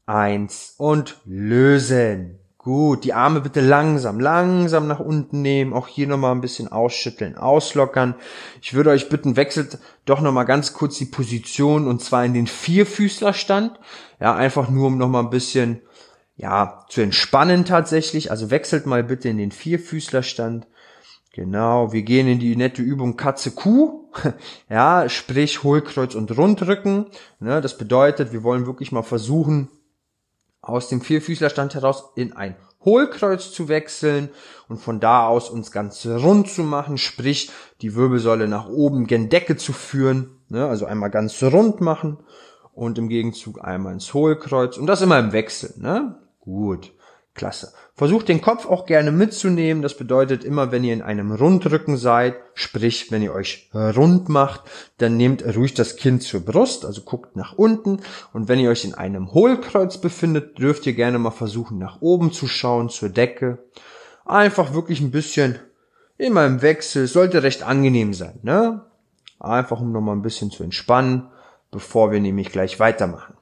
eins 0.06 0.74
und 0.78 1.20
lösen. 1.26 2.40
Gut, 2.68 3.06
die 3.06 3.14
Arme 3.14 3.40
bitte 3.40 3.62
langsam, 3.62 4.20
langsam 4.20 4.88
nach 4.88 5.00
unten 5.00 5.42
nehmen. 5.42 5.72
Auch 5.72 5.88
hier 5.88 6.06
nochmal 6.06 6.34
ein 6.34 6.42
bisschen 6.42 6.70
ausschütteln, 6.70 7.38
auslockern. 7.38 8.14
Ich 8.62 8.74
würde 8.74 8.90
euch 8.90 9.08
bitten, 9.08 9.38
wechselt 9.38 9.78
doch 10.04 10.20
nochmal 10.20 10.44
ganz 10.44 10.74
kurz 10.74 10.98
die 10.98 11.06
Position 11.06 11.88
und 11.88 12.04
zwar 12.04 12.26
in 12.26 12.34
den 12.34 12.46
Vierfüßlerstand. 12.46 13.80
Ja, 14.20 14.36
einfach 14.36 14.68
nur, 14.68 14.88
um 14.88 14.98
nochmal 14.98 15.24
ein 15.24 15.30
bisschen, 15.30 15.80
ja, 16.36 16.84
zu 16.90 17.00
entspannen 17.00 17.64
tatsächlich. 17.64 18.32
Also 18.32 18.52
wechselt 18.52 18.86
mal 18.86 19.02
bitte 19.02 19.30
in 19.30 19.38
den 19.38 19.52
Vierfüßlerstand. 19.54 20.68
Genau, 21.32 21.94
wir 21.94 22.02
gehen 22.02 22.28
in 22.28 22.40
die 22.40 22.58
nette 22.58 22.82
Übung 22.82 23.16
Katze 23.16 23.52
Kuh. 23.52 24.12
Ja, 24.70 25.08
sprich 25.08 25.64
Hohlkreuz 25.64 26.16
und 26.16 26.38
Rundrücken. 26.38 27.06
Ne, 27.40 27.62
das 27.62 27.78
bedeutet, 27.78 28.34
wir 28.34 28.44
wollen 28.44 28.66
wirklich 28.66 28.92
mal 28.92 29.04
versuchen, 29.04 29.70
aus 30.68 30.90
dem 30.90 31.02
Vierfüßlerstand 31.02 31.76
heraus 31.76 32.12
in 32.16 32.34
ein 32.34 32.56
Hohlkreuz 32.84 33.52
zu 33.52 33.68
wechseln 33.68 34.30
und 34.70 34.78
von 34.78 35.00
da 35.00 35.28
aus 35.28 35.50
uns 35.50 35.72
ganz 35.72 36.06
rund 36.06 36.50
zu 36.50 36.64
machen, 36.64 36.98
sprich 36.98 37.52
die 37.82 37.96
Wirbelsäule 37.96 38.48
nach 38.48 38.70
oben 38.70 39.08
gen 39.08 39.30
Decke 39.30 39.58
zu 39.58 39.74
führen, 39.74 40.38
ne, 40.50 40.68
also 40.68 40.86
einmal 40.86 41.10
ganz 41.10 41.42
rund 41.44 41.82
machen 41.82 42.18
und 42.74 42.98
im 42.98 43.10
Gegenzug 43.10 43.64
einmal 43.64 43.94
ins 43.94 44.14
Hohlkreuz 44.14 44.78
und 44.78 44.88
das 44.88 45.02
immer 45.02 45.20
im 45.20 45.32
Wechsel, 45.32 45.74
ne? 45.78 46.20
Gut. 46.40 46.94
Klasse. 47.34 47.74
Versucht 47.98 48.28
den 48.28 48.42
Kopf 48.42 48.68
auch 48.68 48.86
gerne 48.86 49.12
mitzunehmen. 49.12 49.82
Das 49.82 49.98
bedeutet 49.98 50.44
immer, 50.44 50.72
wenn 50.72 50.84
ihr 50.84 50.94
in 50.94 51.02
einem 51.02 51.32
Rundrücken 51.32 51.98
seid, 51.98 52.36
sprich, 52.54 53.12
wenn 53.12 53.24
ihr 53.24 53.34
euch 53.34 53.72
rund 53.74 54.30
macht, 54.30 54.62
dann 55.00 55.18
nehmt 55.18 55.44
ruhig 55.44 55.74
das 55.74 55.96
Kinn 55.96 56.22
zur 56.22 56.42
Brust, 56.42 56.86
also 56.86 57.02
guckt 57.02 57.36
nach 57.36 57.54
unten. 57.54 58.02
Und 58.34 58.50
wenn 58.50 58.60
ihr 58.60 58.70
euch 58.70 58.86
in 58.86 58.94
einem 58.94 59.34
Hohlkreuz 59.34 59.98
befindet, 59.98 60.60
dürft 60.60 60.86
ihr 60.86 60.94
gerne 60.94 61.18
mal 61.18 61.32
versuchen, 61.32 61.80
nach 61.80 62.00
oben 62.00 62.32
zu 62.32 62.48
schauen, 62.48 62.90
zur 62.90 63.10
Decke. 63.10 63.58
Einfach 64.26 64.76
wirklich 64.76 65.02
ein 65.02 65.10
bisschen 65.10 65.58
immer 66.20 66.46
im 66.46 66.62
Wechsel. 66.62 67.08
Sollte 67.08 67.42
recht 67.42 67.64
angenehm 67.64 68.14
sein, 68.14 68.38
ne? 68.44 68.86
Einfach 69.40 69.82
um 69.82 69.92
nochmal 69.92 70.16
ein 70.16 70.22
bisschen 70.22 70.52
zu 70.52 70.64
entspannen, 70.64 71.30
bevor 71.72 72.12
wir 72.12 72.20
nämlich 72.20 72.52
gleich 72.52 72.80
weitermachen. 72.80 73.37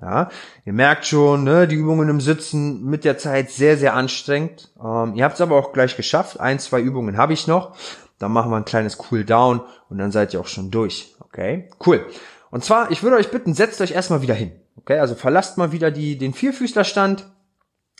Ja, 0.00 0.28
ihr 0.64 0.72
merkt 0.72 1.06
schon, 1.06 1.42
ne, 1.42 1.66
die 1.66 1.74
Übungen 1.74 2.08
im 2.08 2.20
Sitzen 2.20 2.84
mit 2.84 3.04
der 3.04 3.18
Zeit 3.18 3.50
sehr, 3.50 3.76
sehr 3.76 3.94
anstrengend. 3.94 4.72
Ähm, 4.82 5.14
ihr 5.16 5.24
habt 5.24 5.34
es 5.34 5.40
aber 5.40 5.56
auch 5.56 5.72
gleich 5.72 5.96
geschafft. 5.96 6.38
Ein, 6.38 6.60
zwei 6.60 6.80
Übungen 6.80 7.16
habe 7.16 7.32
ich 7.32 7.48
noch. 7.48 7.76
Dann 8.18 8.32
machen 8.32 8.50
wir 8.50 8.56
ein 8.56 8.64
kleines 8.64 8.98
Cool 9.10 9.24
Down 9.24 9.60
und 9.88 9.98
dann 9.98 10.12
seid 10.12 10.32
ihr 10.34 10.40
auch 10.40 10.46
schon 10.46 10.70
durch. 10.70 11.16
Okay, 11.20 11.68
cool. 11.86 12.06
Und 12.50 12.64
zwar, 12.64 12.90
ich 12.90 13.02
würde 13.02 13.16
euch 13.16 13.30
bitten, 13.30 13.54
setzt 13.54 13.80
euch 13.80 13.90
erstmal 13.90 14.22
wieder 14.22 14.34
hin. 14.34 14.52
Okay, 14.76 14.98
also 15.00 15.14
verlasst 15.16 15.58
mal 15.58 15.72
wieder 15.72 15.90
die, 15.90 16.16
den 16.16 16.32
Vierfüßlerstand. 16.32 17.26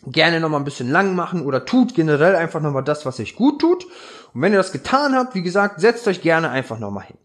Gerne 0.07 0.39
nochmal 0.39 0.61
ein 0.61 0.65
bisschen 0.65 0.93
lang 0.93 1.17
machen 1.17 1.45
oder 1.45 1.65
tut 1.65 1.95
generell 1.95 2.37
einfach 2.37 2.61
nochmal 2.61 2.85
das, 2.85 3.05
was 3.05 3.19
euch 3.19 3.35
gut 3.35 3.61
tut. 3.61 3.85
Und 4.33 4.43
wenn 4.43 4.53
ihr 4.53 4.59
das 4.59 4.71
getan 4.71 5.17
habt, 5.17 5.35
wie 5.35 5.43
gesagt, 5.43 5.81
setzt 5.81 6.07
euch 6.07 6.23
gerne 6.23 6.51
einfach 6.51 6.79
nochmal 6.79 7.07
hin. 7.07 7.19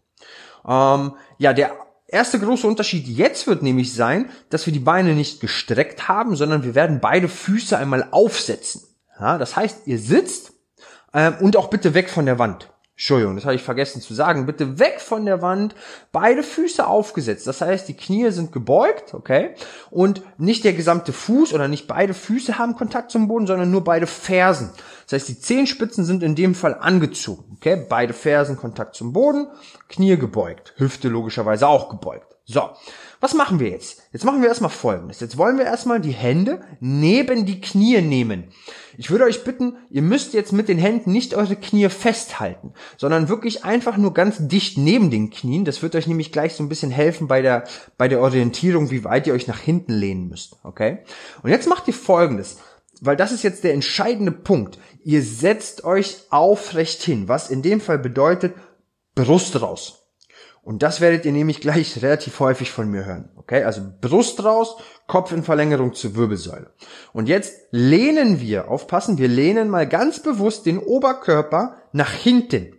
Ähm, 0.66 1.12
ja, 1.38 1.52
der 1.52 1.76
erste 2.14 2.38
große 2.38 2.66
Unterschied 2.66 3.06
jetzt 3.06 3.46
wird 3.46 3.62
nämlich 3.62 3.92
sein, 3.92 4.30
dass 4.48 4.64
wir 4.64 4.72
die 4.72 4.78
Beine 4.78 5.14
nicht 5.14 5.40
gestreckt 5.40 6.08
haben, 6.08 6.36
sondern 6.36 6.64
wir 6.64 6.74
werden 6.74 7.00
beide 7.00 7.28
Füße 7.28 7.76
einmal 7.76 8.08
aufsetzen. 8.10 8.82
Ja, 9.20 9.36
das 9.36 9.56
heißt, 9.56 9.86
ihr 9.86 9.98
sitzt 9.98 10.52
ähm, 11.12 11.34
und 11.40 11.56
auch 11.56 11.68
bitte 11.68 11.94
weg 11.94 12.08
von 12.08 12.24
der 12.24 12.38
Wand. 12.38 12.70
Entschuldigung, 12.96 13.34
das 13.34 13.44
habe 13.44 13.56
ich 13.56 13.62
vergessen 13.62 14.00
zu 14.00 14.14
sagen. 14.14 14.46
Bitte 14.46 14.78
weg 14.78 15.00
von 15.00 15.26
der 15.26 15.42
Wand, 15.42 15.74
beide 16.12 16.44
Füße 16.44 16.86
aufgesetzt. 16.86 17.44
Das 17.48 17.60
heißt, 17.60 17.88
die 17.88 17.96
Knie 17.96 18.30
sind 18.30 18.52
gebeugt, 18.52 19.14
okay? 19.14 19.54
Und 19.90 20.22
nicht 20.38 20.62
der 20.62 20.74
gesamte 20.74 21.12
Fuß 21.12 21.54
oder 21.54 21.66
nicht 21.66 21.88
beide 21.88 22.14
Füße 22.14 22.56
haben 22.56 22.76
Kontakt 22.76 23.10
zum 23.10 23.26
Boden, 23.26 23.48
sondern 23.48 23.72
nur 23.72 23.82
beide 23.82 24.06
Fersen. 24.06 24.70
Das 25.04 25.14
heißt, 25.14 25.28
die 25.28 25.40
Zehenspitzen 25.40 26.04
sind 26.04 26.22
in 26.22 26.36
dem 26.36 26.54
Fall 26.54 26.74
angezogen, 26.74 27.56
okay? 27.56 27.84
Beide 27.88 28.12
Fersen 28.12 28.56
Kontakt 28.56 28.94
zum 28.94 29.12
Boden, 29.12 29.48
Knie 29.88 30.16
gebeugt, 30.16 30.74
Hüfte 30.76 31.08
logischerweise 31.08 31.66
auch 31.66 31.88
gebeugt. 31.88 32.36
So, 32.46 32.70
was 33.20 33.34
machen 33.34 33.58
wir 33.58 33.70
jetzt? 33.70 34.02
Jetzt 34.12 34.24
machen 34.24 34.42
wir 34.42 34.48
erstmal 34.48 34.70
Folgendes. 34.70 35.18
Jetzt 35.18 35.38
wollen 35.38 35.56
wir 35.56 35.64
erstmal 35.64 35.98
die 35.98 36.12
Hände 36.12 36.60
neben 36.78 37.46
die 37.46 37.60
Knie 37.60 38.02
nehmen. 38.02 38.52
Ich 38.96 39.10
würde 39.10 39.24
euch 39.24 39.44
bitten, 39.44 39.76
ihr 39.90 40.02
müsst 40.02 40.34
jetzt 40.34 40.52
mit 40.52 40.68
den 40.68 40.78
Händen 40.78 41.12
nicht 41.12 41.34
eure 41.34 41.56
Knie 41.56 41.88
festhalten, 41.88 42.72
sondern 42.96 43.28
wirklich 43.28 43.64
einfach 43.64 43.96
nur 43.96 44.14
ganz 44.14 44.36
dicht 44.40 44.78
neben 44.78 45.10
den 45.10 45.30
Knien. 45.30 45.64
Das 45.64 45.82
wird 45.82 45.94
euch 45.94 46.06
nämlich 46.06 46.32
gleich 46.32 46.54
so 46.54 46.62
ein 46.62 46.68
bisschen 46.68 46.90
helfen 46.90 47.28
bei 47.28 47.42
der, 47.42 47.64
bei 47.98 48.08
der 48.08 48.20
Orientierung, 48.20 48.90
wie 48.90 49.04
weit 49.04 49.26
ihr 49.26 49.34
euch 49.34 49.46
nach 49.46 49.60
hinten 49.60 49.92
lehnen 49.92 50.28
müsst. 50.28 50.56
Okay? 50.62 50.98
Und 51.42 51.50
jetzt 51.50 51.68
macht 51.68 51.88
ihr 51.88 51.94
Folgendes 51.94 52.58
weil 53.00 53.16
das 53.16 53.32
ist 53.32 53.42
jetzt 53.42 53.64
der 53.64 53.74
entscheidende 53.74 54.32
Punkt. 54.32 54.78
Ihr 55.02 55.22
setzt 55.22 55.84
euch 55.84 56.22
aufrecht 56.30 57.02
hin, 57.02 57.28
was 57.28 57.50
in 57.50 57.60
dem 57.60 57.80
Fall 57.80 57.98
bedeutet 57.98 58.54
Brust 59.14 59.60
raus. 59.60 60.03
Und 60.64 60.82
das 60.82 61.02
werdet 61.02 61.26
ihr 61.26 61.32
nämlich 61.32 61.60
gleich 61.60 62.02
relativ 62.02 62.40
häufig 62.40 62.70
von 62.70 62.90
mir 62.90 63.04
hören. 63.04 63.28
Okay, 63.36 63.64
also 63.64 63.82
Brust 64.00 64.42
raus, 64.42 64.76
Kopf 65.06 65.30
in 65.30 65.44
Verlängerung 65.44 65.92
zur 65.92 66.16
Wirbelsäule. 66.16 66.70
Und 67.12 67.28
jetzt 67.28 67.54
lehnen 67.70 68.40
wir, 68.40 68.68
aufpassen, 68.70 69.18
wir 69.18 69.28
lehnen 69.28 69.68
mal 69.68 69.86
ganz 69.86 70.20
bewusst 70.20 70.64
den 70.64 70.78
Oberkörper 70.78 71.76
nach 71.92 72.10
hinten. 72.10 72.72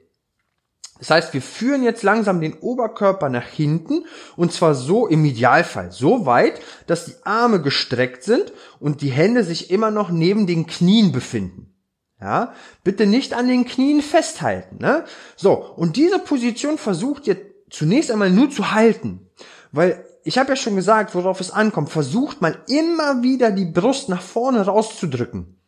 Das 0.97 1.11
heißt, 1.11 1.33
wir 1.33 1.41
führen 1.41 1.83
jetzt 1.83 2.01
langsam 2.01 2.41
den 2.41 2.53
Oberkörper 2.55 3.29
nach 3.29 3.45
hinten 3.45 4.05
und 4.35 4.51
zwar 4.51 4.73
so 4.73 5.07
im 5.07 5.23
Idealfall 5.23 5.91
so 5.91 6.25
weit, 6.25 6.61
dass 6.87 7.05
die 7.05 7.15
Arme 7.23 7.61
gestreckt 7.61 8.23
sind 8.23 8.53
und 8.79 9.01
die 9.01 9.11
Hände 9.11 9.43
sich 9.43 9.69
immer 9.69 9.91
noch 9.91 10.09
neben 10.09 10.47
den 10.47 10.65
Knien 10.65 11.11
befinden. 11.11 11.73
Ja, 12.19 12.53
bitte 12.83 13.05
nicht 13.05 13.33
an 13.33 13.47
den 13.47 13.65
Knien 13.65 14.01
festhalten. 14.01 14.77
Ne? 14.79 15.03
So, 15.35 15.51
und 15.75 15.97
diese 15.97 16.17
Position 16.17 16.77
versucht 16.77 17.27
ihr 17.27 17.54
zunächst 17.69 18.11
einmal 18.11 18.29
nur 18.29 18.49
zu 18.49 18.71
halten. 18.71 19.29
Weil 19.71 20.05
ich 20.23 20.37
habe 20.37 20.49
ja 20.49 20.55
schon 20.55 20.75
gesagt, 20.75 21.13
worauf 21.13 21.39
es 21.39 21.51
ankommt. 21.51 21.89
Versucht 21.89 22.41
mal 22.41 22.57
immer 22.67 23.21
wieder 23.21 23.51
die 23.51 23.65
Brust 23.65 24.09
nach 24.09 24.21
vorne 24.21 24.65
rauszudrücken. 24.65 25.59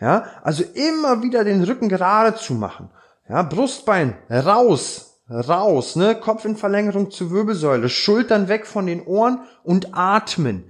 Ja, 0.00 0.24
also 0.42 0.64
immer 0.74 1.22
wieder 1.22 1.44
den 1.44 1.62
Rücken 1.62 1.88
gerade 1.88 2.36
zu 2.36 2.54
machen. 2.54 2.90
Ja, 3.28 3.42
Brustbein 3.42 4.16
raus, 4.28 5.20
raus, 5.30 5.96
ne, 5.96 6.14
Kopf 6.16 6.44
in 6.44 6.56
Verlängerung 6.56 7.10
zur 7.10 7.30
Wirbelsäule, 7.30 7.88
Schultern 7.88 8.48
weg 8.48 8.66
von 8.66 8.86
den 8.86 9.06
Ohren 9.06 9.40
und 9.62 9.96
atmen. 9.96 10.64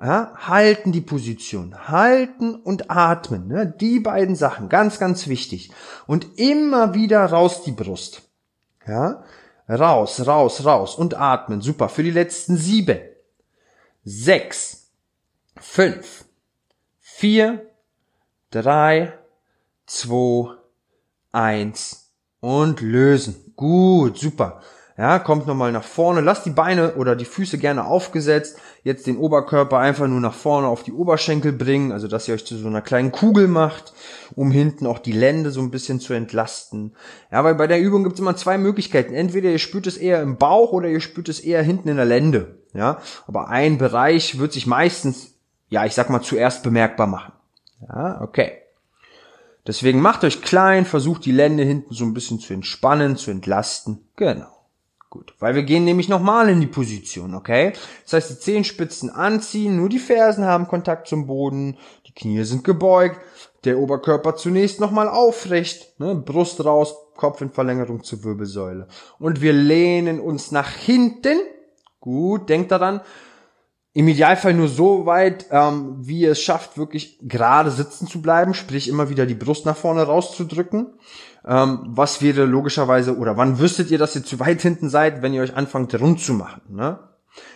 Ja, 0.00 0.32
halten 0.36 0.92
die 0.92 1.00
Position, 1.00 1.88
halten 1.88 2.54
und 2.54 2.90
atmen, 2.90 3.48
ne, 3.48 3.66
die 3.66 4.00
beiden 4.00 4.36
Sachen, 4.36 4.68
ganz, 4.68 4.98
ganz 4.98 5.28
wichtig. 5.28 5.70
Und 6.06 6.38
immer 6.38 6.94
wieder 6.94 7.24
raus 7.26 7.62
die 7.62 7.72
Brust. 7.72 8.22
Ja, 8.86 9.22
Raus, 9.68 10.26
raus, 10.26 10.64
raus 10.64 10.94
und 10.94 11.14
atmen. 11.14 11.60
Super. 11.60 11.88
Für 11.88 12.02
die 12.02 12.10
letzten 12.10 12.56
sieben. 12.56 12.98
Sechs. 14.04 14.90
Fünf. 15.60 16.24
Vier. 16.98 17.70
Drei. 18.50 19.18
Zwei. 19.86 20.54
Eins. 21.32 22.12
Und 22.40 22.80
lösen. 22.80 23.52
Gut, 23.56 24.18
super. 24.18 24.62
Ja, 24.98 25.20
kommt 25.20 25.46
nochmal 25.46 25.70
nach 25.70 25.84
vorne. 25.84 26.20
Lasst 26.20 26.44
die 26.44 26.50
Beine 26.50 26.96
oder 26.96 27.14
die 27.14 27.24
Füße 27.24 27.56
gerne 27.58 27.86
aufgesetzt. 27.86 28.58
Jetzt 28.82 29.06
den 29.06 29.16
Oberkörper 29.16 29.78
einfach 29.78 30.08
nur 30.08 30.18
nach 30.18 30.34
vorne 30.34 30.66
auf 30.66 30.82
die 30.82 30.92
Oberschenkel 30.92 31.52
bringen, 31.52 31.92
also 31.92 32.08
dass 32.08 32.26
ihr 32.26 32.34
euch 32.34 32.44
zu 32.44 32.56
so 32.56 32.66
einer 32.66 32.82
kleinen 32.82 33.12
Kugel 33.12 33.46
macht, 33.46 33.92
um 34.34 34.50
hinten 34.50 34.86
auch 34.86 34.98
die 34.98 35.12
Lände 35.12 35.52
so 35.52 35.60
ein 35.60 35.70
bisschen 35.70 36.00
zu 36.00 36.14
entlasten. 36.14 36.96
Ja, 37.30 37.44
weil 37.44 37.54
bei 37.54 37.68
der 37.68 37.80
Übung 37.80 38.02
gibt 38.02 38.14
es 38.14 38.20
immer 38.20 38.34
zwei 38.34 38.58
Möglichkeiten. 38.58 39.14
Entweder 39.14 39.50
ihr 39.50 39.60
spürt 39.60 39.86
es 39.86 39.96
eher 39.96 40.20
im 40.20 40.36
Bauch 40.36 40.72
oder 40.72 40.88
ihr 40.88 41.00
spürt 41.00 41.28
es 41.28 41.38
eher 41.38 41.62
hinten 41.62 41.90
in 41.90 41.96
der 41.96 42.04
Lände. 42.04 42.58
Ja, 42.74 43.00
aber 43.28 43.50
ein 43.50 43.78
Bereich 43.78 44.40
wird 44.40 44.52
sich 44.52 44.66
meistens, 44.66 45.34
ja, 45.68 45.86
ich 45.86 45.94
sag 45.94 46.10
mal, 46.10 46.22
zuerst 46.22 46.64
bemerkbar 46.64 47.06
machen. 47.06 47.34
Ja, 47.88 48.20
okay. 48.20 48.50
Deswegen 49.64 50.00
macht 50.00 50.24
euch 50.24 50.42
klein, 50.42 50.84
versucht 50.84 51.24
die 51.24 51.30
Lände 51.30 51.62
hinten 51.62 51.94
so 51.94 52.04
ein 52.04 52.14
bisschen 52.14 52.40
zu 52.40 52.52
entspannen, 52.52 53.16
zu 53.16 53.30
entlasten. 53.30 54.00
Genau. 54.16 54.57
Gut, 55.10 55.34
weil 55.38 55.54
wir 55.54 55.62
gehen 55.62 55.84
nämlich 55.84 56.10
nochmal 56.10 56.50
in 56.50 56.60
die 56.60 56.66
Position, 56.66 57.34
okay? 57.34 57.72
Das 58.04 58.12
heißt, 58.12 58.30
die 58.30 58.38
Zehenspitzen 58.40 59.08
anziehen, 59.08 59.76
nur 59.76 59.88
die 59.88 59.98
Fersen 59.98 60.44
haben 60.44 60.68
Kontakt 60.68 61.08
zum 61.08 61.26
Boden, 61.26 61.78
die 62.06 62.12
Knie 62.12 62.44
sind 62.44 62.62
gebeugt, 62.62 63.18
der 63.64 63.78
Oberkörper 63.78 64.36
zunächst 64.36 64.80
nochmal 64.80 65.08
aufrecht, 65.08 65.98
ne? 65.98 66.14
Brust 66.14 66.62
raus, 66.62 66.94
Kopf 67.16 67.40
in 67.40 67.50
Verlängerung 67.50 68.04
zur 68.04 68.22
Wirbelsäule. 68.22 68.86
Und 69.18 69.40
wir 69.40 69.54
lehnen 69.54 70.20
uns 70.20 70.52
nach 70.52 70.70
hinten. 70.70 71.38
Gut, 72.00 72.48
denkt 72.50 72.70
daran, 72.70 73.00
im 73.94 74.06
Idealfall 74.06 74.54
nur 74.54 74.68
so 74.68 75.06
weit, 75.06 75.46
ähm, 75.50 75.96
wie 75.98 76.20
ihr 76.20 76.32
es 76.32 76.40
schafft, 76.40 76.78
wirklich 76.78 77.18
gerade 77.22 77.70
sitzen 77.70 78.06
zu 78.06 78.22
bleiben, 78.22 78.54
sprich 78.54 78.86
immer 78.86 79.08
wieder 79.08 79.26
die 79.26 79.34
Brust 79.34 79.66
nach 79.66 79.76
vorne 79.76 80.02
rauszudrücken. 80.02 80.94
Ähm, 81.46 81.80
was 81.84 82.20
wäre 82.20 82.44
logischerweise, 82.44 83.16
oder 83.16 83.36
wann 83.36 83.58
wüsstet 83.58 83.90
ihr, 83.90 83.98
dass 83.98 84.16
ihr 84.16 84.24
zu 84.24 84.40
weit 84.40 84.60
hinten 84.60 84.90
seid, 84.90 85.22
wenn 85.22 85.32
ihr 85.32 85.42
euch 85.42 85.56
anfangt 85.56 85.98
rund 86.00 86.20
zu 86.20 86.34
machen? 86.34 86.62
Ne? 86.68 86.98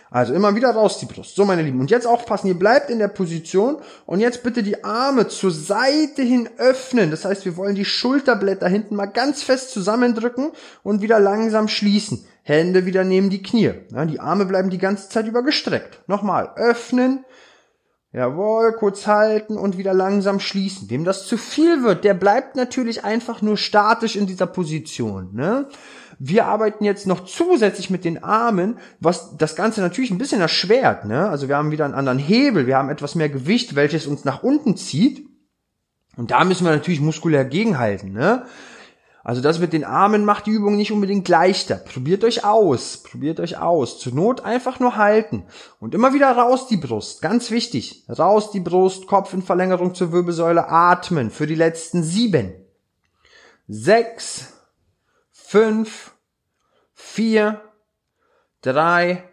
Also 0.09 0.33
immer 0.35 0.55
wieder 0.55 0.69
raus 0.69 0.99
die 0.99 1.07
Brust. 1.07 1.35
So, 1.35 1.43
meine 1.43 1.63
Lieben. 1.63 1.79
Und 1.79 1.89
jetzt 1.89 2.05
aufpassen, 2.05 2.47
ihr 2.47 2.57
bleibt 2.57 2.91
in 2.91 2.99
der 2.99 3.07
Position 3.07 3.77
und 4.05 4.19
jetzt 4.19 4.43
bitte 4.43 4.61
die 4.61 4.83
Arme 4.83 5.27
zur 5.27 5.49
Seite 5.49 6.21
hin 6.21 6.47
öffnen. 6.57 7.09
Das 7.09 7.25
heißt, 7.25 7.45
wir 7.45 7.57
wollen 7.57 7.73
die 7.73 7.83
Schulterblätter 7.83 8.67
hinten 8.67 8.95
mal 8.95 9.07
ganz 9.07 9.41
fest 9.41 9.71
zusammendrücken 9.71 10.51
und 10.83 11.01
wieder 11.01 11.19
langsam 11.19 11.67
schließen. 11.67 12.25
Hände 12.43 12.85
wieder 12.85 13.03
neben 13.03 13.31
die 13.31 13.41
Knie. 13.41 13.73
Ja, 13.91 14.05
die 14.05 14.19
Arme 14.19 14.45
bleiben 14.45 14.69
die 14.69 14.77
ganze 14.77 15.09
Zeit 15.09 15.27
über 15.27 15.41
gestreckt. 15.41 16.07
Nochmal 16.07 16.51
öffnen. 16.57 17.25
Jawohl, 18.13 18.73
kurz 18.73 19.07
halten 19.07 19.57
und 19.57 19.79
wieder 19.79 19.95
langsam 19.95 20.39
schließen. 20.39 20.87
Wem 20.91 21.03
das 21.03 21.25
zu 21.25 21.35
viel 21.35 21.81
wird, 21.81 22.03
der 22.03 22.13
bleibt 22.13 22.55
natürlich 22.55 23.03
einfach 23.03 23.41
nur 23.41 23.57
statisch 23.57 24.15
in 24.15 24.27
dieser 24.27 24.45
Position. 24.45 25.29
Ne? 25.33 25.67
Wir 26.19 26.45
arbeiten 26.45 26.83
jetzt 26.83 27.07
noch 27.07 27.25
zusätzlich 27.25 27.89
mit 27.89 28.05
den 28.05 28.23
Armen, 28.23 28.77
was 28.99 29.35
das 29.37 29.55
Ganze 29.55 29.81
natürlich 29.81 30.11
ein 30.11 30.19
bisschen 30.19 30.41
erschwert. 30.41 31.05
Ne? 31.05 31.27
Also 31.27 31.47
wir 31.47 31.57
haben 31.57 31.71
wieder 31.71 31.85
einen 31.85 31.95
anderen 31.95 32.19
Hebel, 32.19 32.67
wir 32.67 32.77
haben 32.77 32.91
etwas 32.91 33.15
mehr 33.15 33.29
Gewicht, 33.29 33.73
welches 33.73 34.05
uns 34.05 34.25
nach 34.25 34.43
unten 34.43 34.77
zieht. 34.77 35.27
Und 36.15 36.29
da 36.29 36.45
müssen 36.45 36.65
wir 36.65 36.71
natürlich 36.71 37.01
muskulär 37.01 37.45
gegenhalten. 37.45 38.13
Ne? 38.13 38.45
Also 39.23 39.41
das 39.41 39.59
mit 39.59 39.71
den 39.71 39.85
Armen 39.85 40.25
macht 40.25 40.47
die 40.47 40.51
Übung 40.51 40.75
nicht 40.75 40.91
unbedingt 40.91 41.29
leichter. 41.29 41.75
Probiert 41.75 42.25
euch 42.25 42.43
aus, 42.43 42.97
probiert 42.97 43.39
euch 43.39 43.57
aus. 43.57 43.97
Zur 43.97 44.13
Not 44.13 44.41
einfach 44.41 44.81
nur 44.81 44.97
halten 44.97 45.45
und 45.79 45.95
immer 45.95 46.13
wieder 46.13 46.29
raus 46.29 46.67
die 46.67 46.75
Brust. 46.77 47.21
Ganz 47.21 47.49
wichtig. 47.49 48.05
Raus 48.09 48.51
die 48.51 48.59
Brust, 48.59 49.07
Kopf 49.07 49.33
in 49.33 49.41
Verlängerung 49.41 49.95
zur 49.95 50.11
Wirbelsäule, 50.11 50.67
atmen 50.67 51.31
für 51.31 51.47
die 51.47 51.55
letzten 51.55 52.03
sieben, 52.03 52.53
sechs, 53.69 54.53
fünf, 55.31 56.11
vier, 56.93 57.61
drei, 58.61 59.23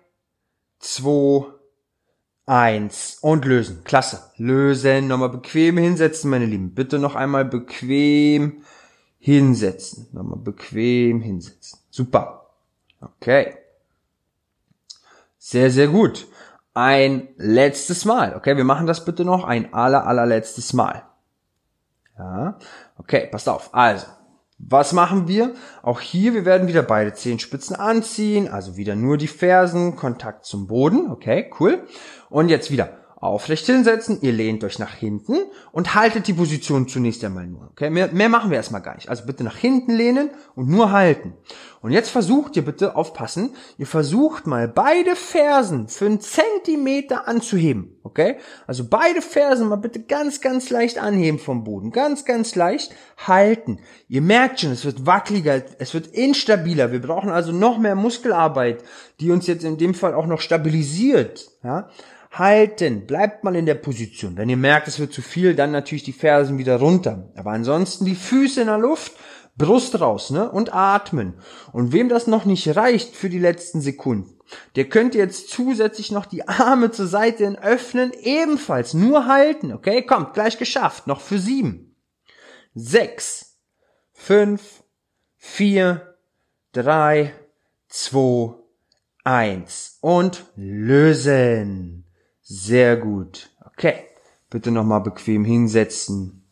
zwei, 0.78 1.46
eins 2.46 3.18
und 3.22 3.44
lösen. 3.44 3.82
Klasse. 3.82 4.30
Lösen. 4.36 5.08
Nochmal 5.08 5.30
bequem 5.30 5.78
hinsetzen, 5.78 6.30
meine 6.30 6.46
Lieben. 6.46 6.74
Bitte 6.74 7.00
noch 7.00 7.16
einmal 7.16 7.44
bequem 7.44 8.62
hinsetzen. 9.20 10.08
Nochmal 10.12 10.38
bequem 10.38 11.20
hinsetzen. 11.20 11.78
Super. 11.90 12.46
Okay. 13.00 13.56
Sehr, 15.38 15.70
sehr 15.70 15.88
gut. 15.88 16.26
Ein 16.74 17.28
letztes 17.36 18.04
Mal. 18.04 18.34
Okay, 18.34 18.56
wir 18.56 18.64
machen 18.64 18.86
das 18.86 19.04
bitte 19.04 19.24
noch 19.24 19.44
ein 19.44 19.72
aller, 19.72 20.06
allerletztes 20.06 20.72
Mal. 20.72 21.04
Ja. 22.18 22.58
Okay, 22.98 23.28
passt 23.30 23.48
auf. 23.48 23.74
Also, 23.74 24.06
was 24.58 24.92
machen 24.92 25.26
wir? 25.26 25.54
Auch 25.82 26.00
hier, 26.00 26.34
wir 26.34 26.44
werden 26.44 26.68
wieder 26.68 26.82
beide 26.82 27.14
Zehenspitzen 27.14 27.76
anziehen, 27.76 28.48
also 28.48 28.76
wieder 28.76 28.94
nur 28.94 29.16
die 29.16 29.26
Fersen, 29.26 29.96
Kontakt 29.96 30.44
zum 30.44 30.66
Boden, 30.66 31.10
okay, 31.10 31.50
cool. 31.58 31.86
Und 32.28 32.50
jetzt 32.50 32.70
wieder 32.70 32.99
aufrecht 33.20 33.66
hinsetzen, 33.66 34.18
ihr 34.22 34.32
lehnt 34.32 34.64
euch 34.64 34.78
nach 34.78 34.94
hinten 34.94 35.36
und 35.72 35.94
haltet 35.94 36.26
die 36.26 36.32
Position 36.32 36.88
zunächst 36.88 37.22
einmal 37.22 37.46
nur. 37.46 37.68
Okay, 37.72 37.90
mehr, 37.90 38.08
mehr 38.12 38.30
machen 38.30 38.50
wir 38.50 38.56
erstmal 38.56 38.80
gar 38.80 38.94
nicht. 38.94 39.10
Also 39.10 39.26
bitte 39.26 39.44
nach 39.44 39.56
hinten 39.56 39.92
lehnen 39.92 40.30
und 40.54 40.68
nur 40.68 40.90
halten. 40.90 41.34
Und 41.82 41.92
jetzt 41.92 42.10
versucht 42.10 42.56
ihr 42.56 42.64
bitte 42.64 42.96
aufpassen, 42.96 43.50
ihr 43.76 43.86
versucht 43.86 44.46
mal 44.46 44.68
beide 44.68 45.16
Fersen 45.16 45.88
für 45.88 46.06
einen 46.06 46.20
Zentimeter 46.20 47.28
anzuheben. 47.28 47.98
Okay, 48.02 48.38
also 48.66 48.88
beide 48.88 49.20
Fersen 49.20 49.68
mal 49.68 49.76
bitte 49.76 50.00
ganz, 50.00 50.40
ganz 50.40 50.70
leicht 50.70 50.98
anheben 50.98 51.38
vom 51.38 51.64
Boden, 51.64 51.90
ganz, 51.90 52.24
ganz 52.24 52.54
leicht 52.54 52.94
halten. 53.18 53.80
Ihr 54.08 54.22
merkt 54.22 54.60
schon, 54.60 54.72
es 54.72 54.86
wird 54.86 55.04
wackeliger, 55.04 55.62
es 55.78 55.92
wird 55.92 56.06
instabiler. 56.06 56.90
Wir 56.90 57.02
brauchen 57.02 57.30
also 57.30 57.52
noch 57.52 57.78
mehr 57.78 57.94
Muskelarbeit, 57.94 58.82
die 59.20 59.30
uns 59.30 59.46
jetzt 59.46 59.64
in 59.64 59.76
dem 59.76 59.92
Fall 59.92 60.14
auch 60.14 60.26
noch 60.26 60.40
stabilisiert. 60.40 61.50
Ja 61.62 61.90
halten. 62.30 63.06
Bleibt 63.06 63.44
mal 63.44 63.56
in 63.56 63.66
der 63.66 63.74
Position. 63.74 64.36
Wenn 64.36 64.48
ihr 64.48 64.56
merkt, 64.56 64.88
es 64.88 64.98
wird 64.98 65.12
zu 65.12 65.22
viel, 65.22 65.54
dann 65.54 65.72
natürlich 65.72 66.04
die 66.04 66.12
Fersen 66.12 66.58
wieder 66.58 66.76
runter. 66.76 67.30
Aber 67.36 67.50
ansonsten 67.50 68.04
die 68.04 68.14
Füße 68.14 68.60
in 68.60 68.68
der 68.68 68.78
Luft, 68.78 69.12
Brust 69.56 70.00
raus, 70.00 70.30
ne? 70.30 70.50
Und 70.50 70.72
atmen. 70.72 71.34
Und 71.72 71.92
wem 71.92 72.08
das 72.08 72.26
noch 72.26 72.44
nicht 72.46 72.76
reicht 72.76 73.14
für 73.14 73.28
die 73.28 73.38
letzten 73.38 73.80
Sekunden, 73.80 74.38
der 74.74 74.88
könnte 74.88 75.18
jetzt 75.18 75.50
zusätzlich 75.50 76.10
noch 76.10 76.26
die 76.26 76.48
Arme 76.48 76.90
zur 76.90 77.06
Seite 77.06 77.62
öffnen, 77.62 78.12
ebenfalls 78.22 78.94
nur 78.94 79.26
halten, 79.26 79.72
okay? 79.72 80.02
Kommt, 80.02 80.34
gleich 80.34 80.56
geschafft. 80.56 81.06
Noch 81.06 81.20
für 81.20 81.38
sieben, 81.38 81.94
sechs, 82.74 83.58
fünf, 84.12 84.82
vier, 85.36 86.16
drei, 86.72 87.34
zwei, 87.88 88.54
eins 89.24 89.98
und 90.00 90.44
lösen. 90.56 92.09
Sehr 92.52 92.96
gut. 92.96 93.48
Okay. 93.64 94.06
Bitte 94.50 94.72
nochmal 94.72 95.02
bequem 95.02 95.44
hinsetzen. 95.44 96.42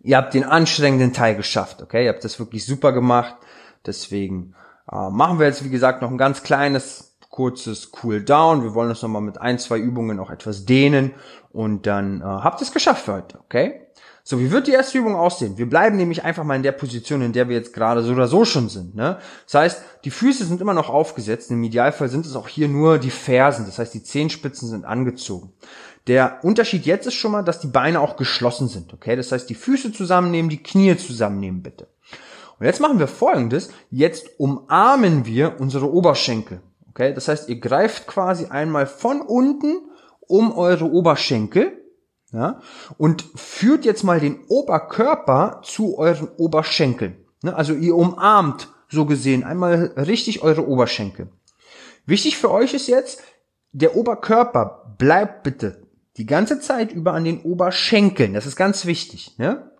Ihr 0.00 0.16
habt 0.16 0.34
den 0.34 0.42
anstrengenden 0.42 1.12
Teil 1.12 1.36
geschafft, 1.36 1.80
okay? 1.80 2.04
Ihr 2.04 2.12
habt 2.12 2.24
das 2.24 2.40
wirklich 2.40 2.66
super 2.66 2.90
gemacht. 2.90 3.36
Deswegen 3.86 4.56
äh, 4.90 5.10
machen 5.10 5.38
wir 5.38 5.46
jetzt, 5.46 5.64
wie 5.64 5.70
gesagt, 5.70 6.02
noch 6.02 6.10
ein 6.10 6.18
ganz 6.18 6.42
kleines, 6.42 7.16
kurzes 7.30 7.92
Cool 8.02 8.20
Down. 8.20 8.64
Wir 8.64 8.74
wollen 8.74 8.88
das 8.88 9.02
nochmal 9.02 9.22
mit 9.22 9.40
ein, 9.40 9.60
zwei 9.60 9.78
Übungen 9.78 10.18
auch 10.18 10.30
etwas 10.30 10.64
dehnen. 10.64 11.14
Und 11.52 11.86
dann 11.86 12.20
äh, 12.20 12.24
habt 12.24 12.60
ihr 12.60 12.64
es 12.64 12.72
geschafft 12.72 13.04
für 13.04 13.12
heute, 13.12 13.38
okay? 13.38 13.85
So, 14.28 14.40
wie 14.40 14.50
wird 14.50 14.66
die 14.66 14.72
erste 14.72 14.98
Übung 14.98 15.14
aussehen? 15.14 15.56
Wir 15.56 15.70
bleiben 15.70 15.96
nämlich 15.96 16.24
einfach 16.24 16.42
mal 16.42 16.56
in 16.56 16.64
der 16.64 16.72
Position, 16.72 17.22
in 17.22 17.32
der 17.32 17.48
wir 17.48 17.54
jetzt 17.54 17.72
gerade 17.72 18.02
so 18.02 18.10
oder 18.10 18.26
so 18.26 18.44
schon 18.44 18.68
sind. 18.68 18.96
Ne? 18.96 19.18
Das 19.44 19.54
heißt, 19.54 19.82
die 20.02 20.10
Füße 20.10 20.44
sind 20.44 20.60
immer 20.60 20.74
noch 20.74 20.90
aufgesetzt. 20.90 21.52
Im 21.52 21.62
Idealfall 21.62 22.08
sind 22.08 22.26
es 22.26 22.34
auch 22.34 22.48
hier 22.48 22.66
nur 22.66 22.98
die 22.98 23.12
Fersen. 23.12 23.66
Das 23.66 23.78
heißt, 23.78 23.94
die 23.94 24.02
Zehenspitzen 24.02 24.68
sind 24.68 24.84
angezogen. 24.84 25.52
Der 26.08 26.40
Unterschied 26.42 26.86
jetzt 26.86 27.06
ist 27.06 27.14
schon 27.14 27.30
mal, 27.30 27.44
dass 27.44 27.60
die 27.60 27.68
Beine 27.68 28.00
auch 28.00 28.16
geschlossen 28.16 28.66
sind. 28.66 28.92
Okay, 28.92 29.14
das 29.14 29.30
heißt, 29.30 29.48
die 29.48 29.54
Füße 29.54 29.92
zusammennehmen, 29.92 30.50
die 30.50 30.60
Knie 30.60 30.96
zusammennehmen, 30.96 31.62
bitte. 31.62 31.86
Und 32.58 32.66
jetzt 32.66 32.80
machen 32.80 32.98
wir 32.98 33.06
Folgendes. 33.06 33.70
Jetzt 33.90 34.40
umarmen 34.40 35.24
wir 35.24 35.60
unsere 35.60 35.92
Oberschenkel. 35.92 36.62
Okay, 36.90 37.14
das 37.14 37.28
heißt, 37.28 37.48
ihr 37.48 37.60
greift 37.60 38.08
quasi 38.08 38.46
einmal 38.46 38.88
von 38.88 39.20
unten 39.20 39.82
um 40.26 40.50
eure 40.50 40.90
Oberschenkel 40.90 41.85
ja, 42.36 42.60
und 42.98 43.24
führt 43.34 43.84
jetzt 43.84 44.04
mal 44.04 44.20
den 44.20 44.44
Oberkörper 44.48 45.62
zu 45.64 45.98
euren 45.98 46.28
Oberschenkeln. 46.36 47.16
Ne, 47.42 47.56
also 47.56 47.72
ihr 47.74 47.96
umarmt 47.96 48.68
so 48.88 49.06
gesehen 49.06 49.42
einmal 49.42 49.92
richtig 49.96 50.42
eure 50.42 50.68
Oberschenkel. 50.68 51.28
Wichtig 52.04 52.36
für 52.36 52.50
euch 52.50 52.74
ist 52.74 52.86
jetzt, 52.86 53.22
der 53.72 53.96
Oberkörper 53.96 54.94
bleibt 54.98 55.42
bitte 55.42 55.82
die 56.16 56.26
ganze 56.26 56.60
Zeit 56.60 56.92
über 56.92 57.12
an 57.12 57.24
den 57.24 57.40
Oberschenkeln. 57.40 58.34
Das 58.34 58.46
ist 58.46 58.56
ganz 58.56 58.86
wichtig. 58.86 59.36
Ne? 59.38 59.70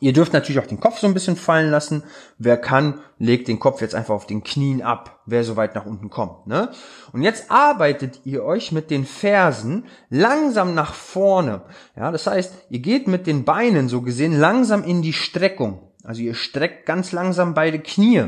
Ihr 0.00 0.12
dürft 0.12 0.32
natürlich 0.32 0.62
auch 0.62 0.66
den 0.66 0.78
Kopf 0.78 0.98
so 0.98 1.08
ein 1.08 1.14
bisschen 1.14 1.36
fallen 1.36 1.70
lassen. 1.70 2.04
Wer 2.38 2.56
kann, 2.56 3.00
legt 3.18 3.48
den 3.48 3.58
Kopf 3.58 3.80
jetzt 3.80 3.96
einfach 3.96 4.14
auf 4.14 4.26
den 4.26 4.44
Knien 4.44 4.80
ab, 4.80 5.20
wer 5.26 5.42
so 5.42 5.56
weit 5.56 5.74
nach 5.74 5.86
unten 5.86 6.08
kommt. 6.08 6.46
Ne? 6.46 6.70
Und 7.12 7.22
jetzt 7.22 7.50
arbeitet 7.50 8.20
ihr 8.24 8.44
euch 8.44 8.70
mit 8.70 8.90
den 8.90 9.04
Fersen 9.04 9.86
langsam 10.08 10.74
nach 10.74 10.94
vorne. 10.94 11.62
Ja, 11.96 12.12
das 12.12 12.28
heißt, 12.28 12.54
ihr 12.70 12.78
geht 12.78 13.08
mit 13.08 13.26
den 13.26 13.44
Beinen 13.44 13.88
so 13.88 14.02
gesehen 14.02 14.38
langsam 14.38 14.84
in 14.84 15.02
die 15.02 15.12
Streckung. 15.12 15.80
Also 16.04 16.22
ihr 16.22 16.34
streckt 16.34 16.86
ganz 16.86 17.10
langsam 17.10 17.54
beide 17.54 17.80
Knie. 17.80 18.20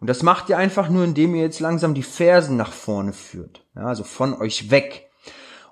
Und 0.00 0.08
das 0.08 0.22
macht 0.22 0.48
ihr 0.48 0.56
einfach 0.56 0.88
nur, 0.88 1.04
indem 1.04 1.34
ihr 1.34 1.42
jetzt 1.42 1.60
langsam 1.60 1.92
die 1.92 2.02
Fersen 2.02 2.56
nach 2.56 2.72
vorne 2.72 3.12
führt. 3.12 3.66
Ja, 3.76 3.82
also 3.82 4.04
von 4.04 4.34
euch 4.40 4.70
weg. 4.70 5.09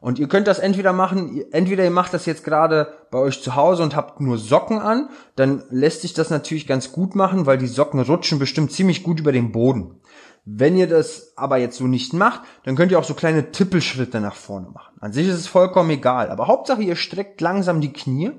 Und 0.01 0.19
ihr 0.19 0.29
könnt 0.29 0.47
das 0.47 0.59
entweder 0.59 0.93
machen, 0.93 1.43
entweder 1.51 1.85
ihr 1.85 1.91
macht 1.91 2.15
das 2.15 2.27
jetzt 2.27 2.45
gerade 2.45 2.89
bei 3.11 3.19
euch 3.19 3.43
zu 3.43 3.57
Hause 3.57 3.83
und 3.83 3.97
habt 3.97 4.21
nur 4.21 4.39
Socken 4.39 4.79
an, 4.79 5.09
dann 5.37 5.65
lässt 5.71 6.03
sich 6.03 6.15
das 6.15 6.31
natürlich 6.31 6.67
ganz 6.67 6.93
gut 6.93 7.15
machen, 7.15 7.47
weil 7.47 7.59
die 7.59 7.67
Socken 7.67 8.01
rutschen 8.01 8.39
bestimmt 8.39 8.73
ziemlich 8.73 9.03
gut 9.03 9.21
über 9.21 9.33
den 9.33 9.53
Boden. 9.53 10.01
Wenn 10.45 10.79
ihr 10.79 10.87
das 10.87 11.35
aber 11.37 11.59
jetzt 11.59 11.77
so 11.77 11.87
nicht 11.87 12.15
macht, 12.15 12.41
dann 12.65 12.75
könnt 12.75 12.91
ihr 12.91 12.99
auch 12.99 13.05
so 13.05 13.13
kleine 13.13 13.51
Tippelschritte 13.51 14.19
nach 14.21 14.35
vorne 14.35 14.69
machen. 14.71 14.97
An 15.01 15.13
sich 15.13 15.29
ist 15.29 15.35
es 15.35 15.47
vollkommen 15.47 15.91
egal, 15.91 16.31
aber 16.31 16.47
Hauptsache 16.47 16.81
ihr 16.81 16.97
streckt 16.97 17.41
langsam 17.43 17.83
die 17.83 17.93
Knie 17.93 18.31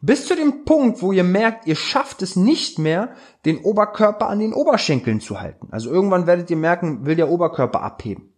bis 0.00 0.26
zu 0.26 0.34
dem 0.34 0.64
Punkt, 0.64 1.02
wo 1.02 1.12
ihr 1.12 1.24
merkt, 1.24 1.66
ihr 1.66 1.76
schafft 1.76 2.22
es 2.22 2.36
nicht 2.36 2.78
mehr, 2.78 3.10
den 3.44 3.58
Oberkörper 3.58 4.28
an 4.28 4.38
den 4.38 4.54
Oberschenkeln 4.54 5.20
zu 5.20 5.40
halten. 5.40 5.68
Also 5.70 5.90
irgendwann 5.90 6.26
werdet 6.26 6.50
ihr 6.50 6.56
merken, 6.56 7.04
will 7.04 7.16
der 7.16 7.28
Oberkörper 7.28 7.82
abheben. 7.82 8.29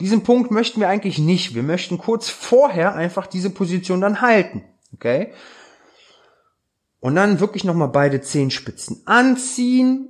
Diesen 0.00 0.22
Punkt 0.22 0.50
möchten 0.50 0.80
wir 0.80 0.88
eigentlich 0.88 1.18
nicht. 1.18 1.54
Wir 1.54 1.62
möchten 1.62 1.98
kurz 1.98 2.28
vorher 2.28 2.94
einfach 2.94 3.26
diese 3.26 3.50
Position 3.50 4.00
dann 4.00 4.20
halten. 4.20 4.64
Okay? 4.92 5.32
Und 7.00 7.14
dann 7.14 7.40
wirklich 7.40 7.64
nochmal 7.64 7.88
beide 7.88 8.20
Zehenspitzen 8.20 9.02
anziehen. 9.06 10.08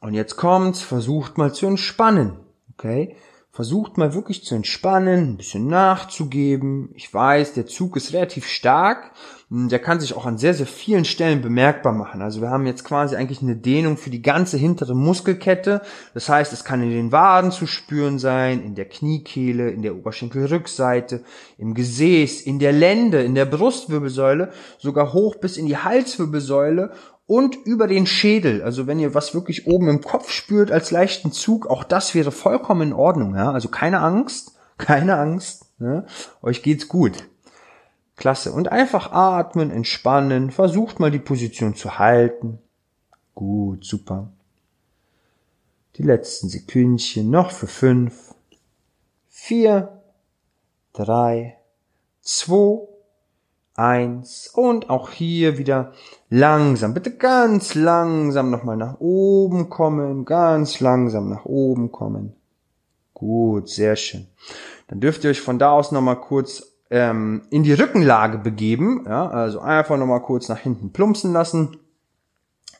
Und 0.00 0.14
jetzt 0.14 0.36
kommt's, 0.36 0.80
versucht 0.80 1.38
mal 1.38 1.52
zu 1.52 1.66
entspannen. 1.66 2.38
Okay? 2.72 3.16
Versucht 3.52 3.98
mal 3.98 4.14
wirklich 4.14 4.44
zu 4.44 4.54
entspannen, 4.54 5.30
ein 5.30 5.36
bisschen 5.36 5.66
nachzugeben. 5.66 6.90
Ich 6.94 7.12
weiß, 7.12 7.54
der 7.54 7.66
Zug 7.66 7.96
ist 7.96 8.12
relativ 8.12 8.46
stark. 8.46 9.10
Der 9.52 9.80
kann 9.80 9.98
sich 9.98 10.14
auch 10.14 10.24
an 10.24 10.38
sehr, 10.38 10.54
sehr 10.54 10.68
vielen 10.68 11.04
Stellen 11.04 11.42
bemerkbar 11.42 11.92
machen. 11.92 12.22
Also 12.22 12.40
wir 12.40 12.50
haben 12.50 12.68
jetzt 12.68 12.84
quasi 12.84 13.16
eigentlich 13.16 13.42
eine 13.42 13.56
Dehnung 13.56 13.96
für 13.96 14.10
die 14.10 14.22
ganze 14.22 14.56
hintere 14.56 14.94
Muskelkette. 14.94 15.82
Das 16.14 16.28
heißt, 16.28 16.52
es 16.52 16.62
kann 16.62 16.80
in 16.80 16.90
den 16.90 17.10
Waden 17.10 17.50
zu 17.50 17.66
spüren 17.66 18.20
sein, 18.20 18.62
in 18.62 18.76
der 18.76 18.84
Kniekehle, 18.84 19.68
in 19.70 19.82
der 19.82 19.96
Oberschenkelrückseite, 19.96 21.24
im 21.58 21.74
Gesäß, 21.74 22.42
in 22.42 22.60
der 22.60 22.70
Lende, 22.70 23.24
in 23.24 23.34
der 23.34 23.46
Brustwirbelsäule, 23.46 24.52
sogar 24.78 25.12
hoch 25.12 25.34
bis 25.34 25.56
in 25.56 25.66
die 25.66 25.76
Halswirbelsäule 25.76 26.92
und 27.30 27.54
über 27.64 27.86
den 27.86 28.06
Schädel. 28.06 28.60
Also 28.60 28.88
wenn 28.88 28.98
ihr 28.98 29.14
was 29.14 29.34
wirklich 29.34 29.68
oben 29.68 29.88
im 29.88 30.00
Kopf 30.00 30.32
spürt 30.32 30.72
als 30.72 30.90
leichten 30.90 31.30
Zug, 31.30 31.68
auch 31.68 31.84
das 31.84 32.12
wäre 32.16 32.32
vollkommen 32.32 32.88
in 32.88 32.92
Ordnung. 32.92 33.36
Ja? 33.36 33.52
Also 33.52 33.68
keine 33.68 34.00
Angst, 34.00 34.58
keine 34.78 35.16
Angst. 35.16 35.66
Ne? 35.78 36.06
Euch 36.42 36.64
geht's 36.64 36.88
gut. 36.88 37.12
Klasse. 38.16 38.50
Und 38.50 38.72
einfach 38.72 39.12
atmen, 39.12 39.70
entspannen. 39.70 40.50
Versucht 40.50 40.98
mal 40.98 41.12
die 41.12 41.20
Position 41.20 41.76
zu 41.76 42.00
halten. 42.00 42.58
Gut, 43.36 43.84
super. 43.84 44.32
Die 45.98 46.02
letzten 46.02 46.48
Sekündchen 46.48 47.30
noch 47.30 47.52
für 47.52 47.68
fünf, 47.68 48.34
vier, 49.28 50.02
drei, 50.92 51.58
zwei, 52.22 52.88
eins 53.80 54.48
und 54.54 54.90
auch 54.90 55.10
hier 55.10 55.58
wieder 55.58 55.92
langsam, 56.28 56.94
bitte 56.94 57.16
ganz 57.16 57.74
langsam 57.74 58.50
nochmal 58.50 58.76
nach 58.76 59.00
oben 59.00 59.70
kommen, 59.70 60.24
ganz 60.24 60.80
langsam 60.80 61.30
nach 61.30 61.46
oben 61.46 61.90
kommen. 61.90 62.34
Gut, 63.14 63.68
sehr 63.68 63.96
schön. 63.96 64.26
Dann 64.88 65.00
dürft 65.00 65.24
ihr 65.24 65.30
euch 65.30 65.40
von 65.40 65.58
da 65.58 65.72
aus 65.72 65.92
nochmal 65.92 66.20
kurz 66.20 66.74
ähm, 66.90 67.42
in 67.50 67.62
die 67.62 67.72
Rückenlage 67.72 68.38
begeben, 68.38 69.04
ja, 69.06 69.28
also 69.28 69.60
einfach 69.60 69.96
nochmal 69.96 70.22
kurz 70.22 70.48
nach 70.48 70.58
hinten 70.58 70.92
plumpsen 70.92 71.32
lassen 71.32 71.76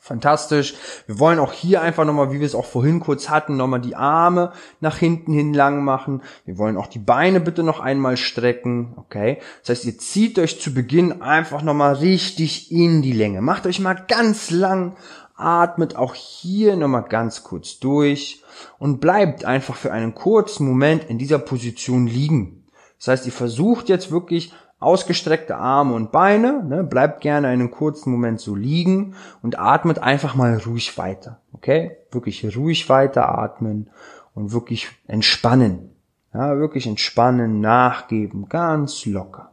fantastisch. 0.01 0.73
Wir 1.05 1.19
wollen 1.19 1.37
auch 1.37 1.53
hier 1.53 1.81
einfach 1.83 2.05
nochmal, 2.05 2.33
wie 2.33 2.39
wir 2.39 2.45
es 2.45 2.55
auch 2.55 2.65
vorhin 2.65 2.99
kurz 2.99 3.29
hatten, 3.29 3.55
nochmal 3.55 3.79
die 3.79 3.95
Arme 3.95 4.51
nach 4.79 4.97
hinten 4.97 5.31
hin 5.31 5.53
lang 5.53 5.85
machen. 5.85 6.23
Wir 6.43 6.57
wollen 6.57 6.75
auch 6.75 6.87
die 6.87 6.99
Beine 6.99 7.39
bitte 7.39 7.61
noch 7.61 7.79
einmal 7.79 8.17
strecken, 8.17 8.95
okay? 8.97 9.37
Das 9.61 9.69
heißt, 9.69 9.85
ihr 9.85 9.99
zieht 9.99 10.39
euch 10.39 10.59
zu 10.59 10.73
Beginn 10.73 11.21
einfach 11.21 11.61
nochmal 11.61 11.93
richtig 11.93 12.71
in 12.71 13.03
die 13.03 13.13
Länge. 13.13 13.41
Macht 13.41 13.67
euch 13.67 13.79
mal 13.79 13.93
ganz 13.93 14.49
lang, 14.49 14.97
atmet 15.35 15.95
auch 15.95 16.15
hier 16.15 16.75
nochmal 16.77 17.05
ganz 17.07 17.43
kurz 17.43 17.79
durch 17.79 18.43
und 18.79 19.01
bleibt 19.01 19.45
einfach 19.45 19.75
für 19.75 19.91
einen 19.91 20.15
kurzen 20.15 20.67
Moment 20.67 21.03
in 21.09 21.19
dieser 21.19 21.39
Position 21.39 22.07
liegen. 22.07 22.65
Das 22.97 23.07
heißt, 23.07 23.25
ihr 23.27 23.31
versucht 23.31 23.87
jetzt 23.87 24.09
wirklich 24.09 24.51
ausgestreckte 24.81 25.55
Arme 25.55 25.93
und 25.93 26.11
Beine, 26.11 26.63
ne, 26.63 26.83
bleibt 26.83 27.21
gerne 27.21 27.47
einen 27.47 27.71
kurzen 27.71 28.11
Moment 28.11 28.41
so 28.41 28.55
liegen 28.55 29.15
und 29.43 29.59
atmet 29.59 29.99
einfach 29.99 30.35
mal 30.35 30.57
ruhig 30.57 30.97
weiter, 30.97 31.39
okay? 31.53 31.97
Wirklich 32.11 32.57
ruhig 32.57 32.89
weiter 32.89 33.29
atmen 33.29 33.89
und 34.33 34.51
wirklich 34.51 34.89
entspannen. 35.07 35.91
Ja, 36.33 36.57
wirklich 36.57 36.87
entspannen, 36.87 37.59
nachgeben, 37.59 38.49
ganz 38.49 39.05
locker. 39.05 39.51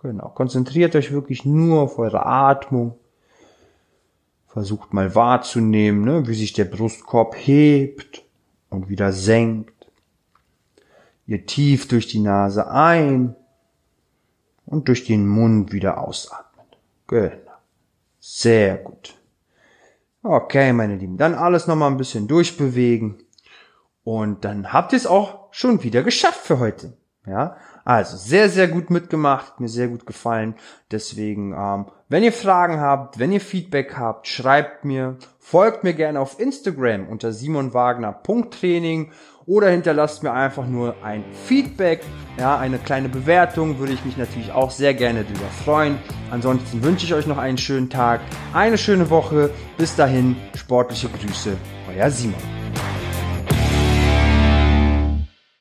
Genau. 0.00 0.28
Konzentriert 0.28 0.96
euch 0.96 1.12
wirklich 1.12 1.44
nur 1.44 1.82
auf 1.82 1.98
eure 1.98 2.24
Atmung. 2.24 2.94
Versucht 4.46 4.94
mal 4.94 5.14
wahrzunehmen, 5.14 6.02
ne, 6.02 6.26
wie 6.26 6.34
sich 6.34 6.52
der 6.54 6.64
Brustkorb 6.64 7.34
hebt 7.36 8.24
und 8.70 8.88
wieder 8.88 9.12
senkt. 9.12 9.72
Ihr 11.26 11.44
tief 11.44 11.88
durch 11.88 12.06
die 12.06 12.20
Nase 12.20 12.70
ein 12.70 13.36
und 14.72 14.88
durch 14.88 15.04
den 15.04 15.28
Mund 15.28 15.72
wieder 15.72 15.98
ausatmen. 15.98 16.66
Genau. 17.06 17.52
Sehr 18.18 18.76
gut. 18.78 19.14
Okay, 20.22 20.72
meine 20.72 20.96
Lieben, 20.96 21.18
dann 21.18 21.34
alles 21.34 21.66
nochmal 21.66 21.90
ein 21.90 21.98
bisschen 21.98 22.26
durchbewegen 22.26 23.22
und 24.02 24.44
dann 24.44 24.72
habt 24.72 24.92
ihr 24.92 24.96
es 24.96 25.06
auch 25.06 25.48
schon 25.50 25.82
wieder 25.82 26.02
geschafft 26.02 26.40
für 26.40 26.58
heute. 26.58 26.96
Ja, 27.26 27.56
also 27.84 28.16
sehr, 28.16 28.48
sehr 28.48 28.66
gut 28.66 28.90
mitgemacht, 28.90 29.60
mir 29.60 29.68
sehr 29.68 29.88
gut 29.88 30.06
gefallen. 30.06 30.56
Deswegen, 30.90 31.52
ähm, 31.52 31.86
wenn 32.08 32.24
ihr 32.24 32.32
Fragen 32.32 32.80
habt, 32.80 33.18
wenn 33.20 33.30
ihr 33.30 33.40
Feedback 33.40 33.96
habt, 33.96 34.26
schreibt 34.26 34.84
mir, 34.84 35.18
folgt 35.38 35.84
mir 35.84 35.94
gerne 35.94 36.18
auf 36.18 36.40
Instagram 36.40 37.08
unter 37.08 37.32
simonwagner.training 37.32 39.12
oder 39.46 39.70
hinterlasst 39.70 40.22
mir 40.22 40.32
einfach 40.32 40.66
nur 40.66 40.94
ein 41.02 41.24
Feedback, 41.46 42.00
ja, 42.38 42.58
eine 42.58 42.78
kleine 42.78 43.08
Bewertung, 43.08 43.78
würde 43.78 43.92
ich 43.92 44.04
mich 44.04 44.16
natürlich 44.16 44.52
auch 44.52 44.70
sehr 44.70 44.94
gerne 44.94 45.24
darüber 45.24 45.50
freuen. 45.64 45.98
Ansonsten 46.30 46.82
wünsche 46.82 47.06
ich 47.06 47.14
euch 47.14 47.26
noch 47.26 47.38
einen 47.38 47.58
schönen 47.58 47.90
Tag, 47.90 48.20
eine 48.52 48.78
schöne 48.78 49.10
Woche. 49.10 49.50
Bis 49.76 49.94
dahin, 49.96 50.36
sportliche 50.54 51.08
Grüße, 51.08 51.56
euer 51.88 52.10
Simon. 52.10 52.40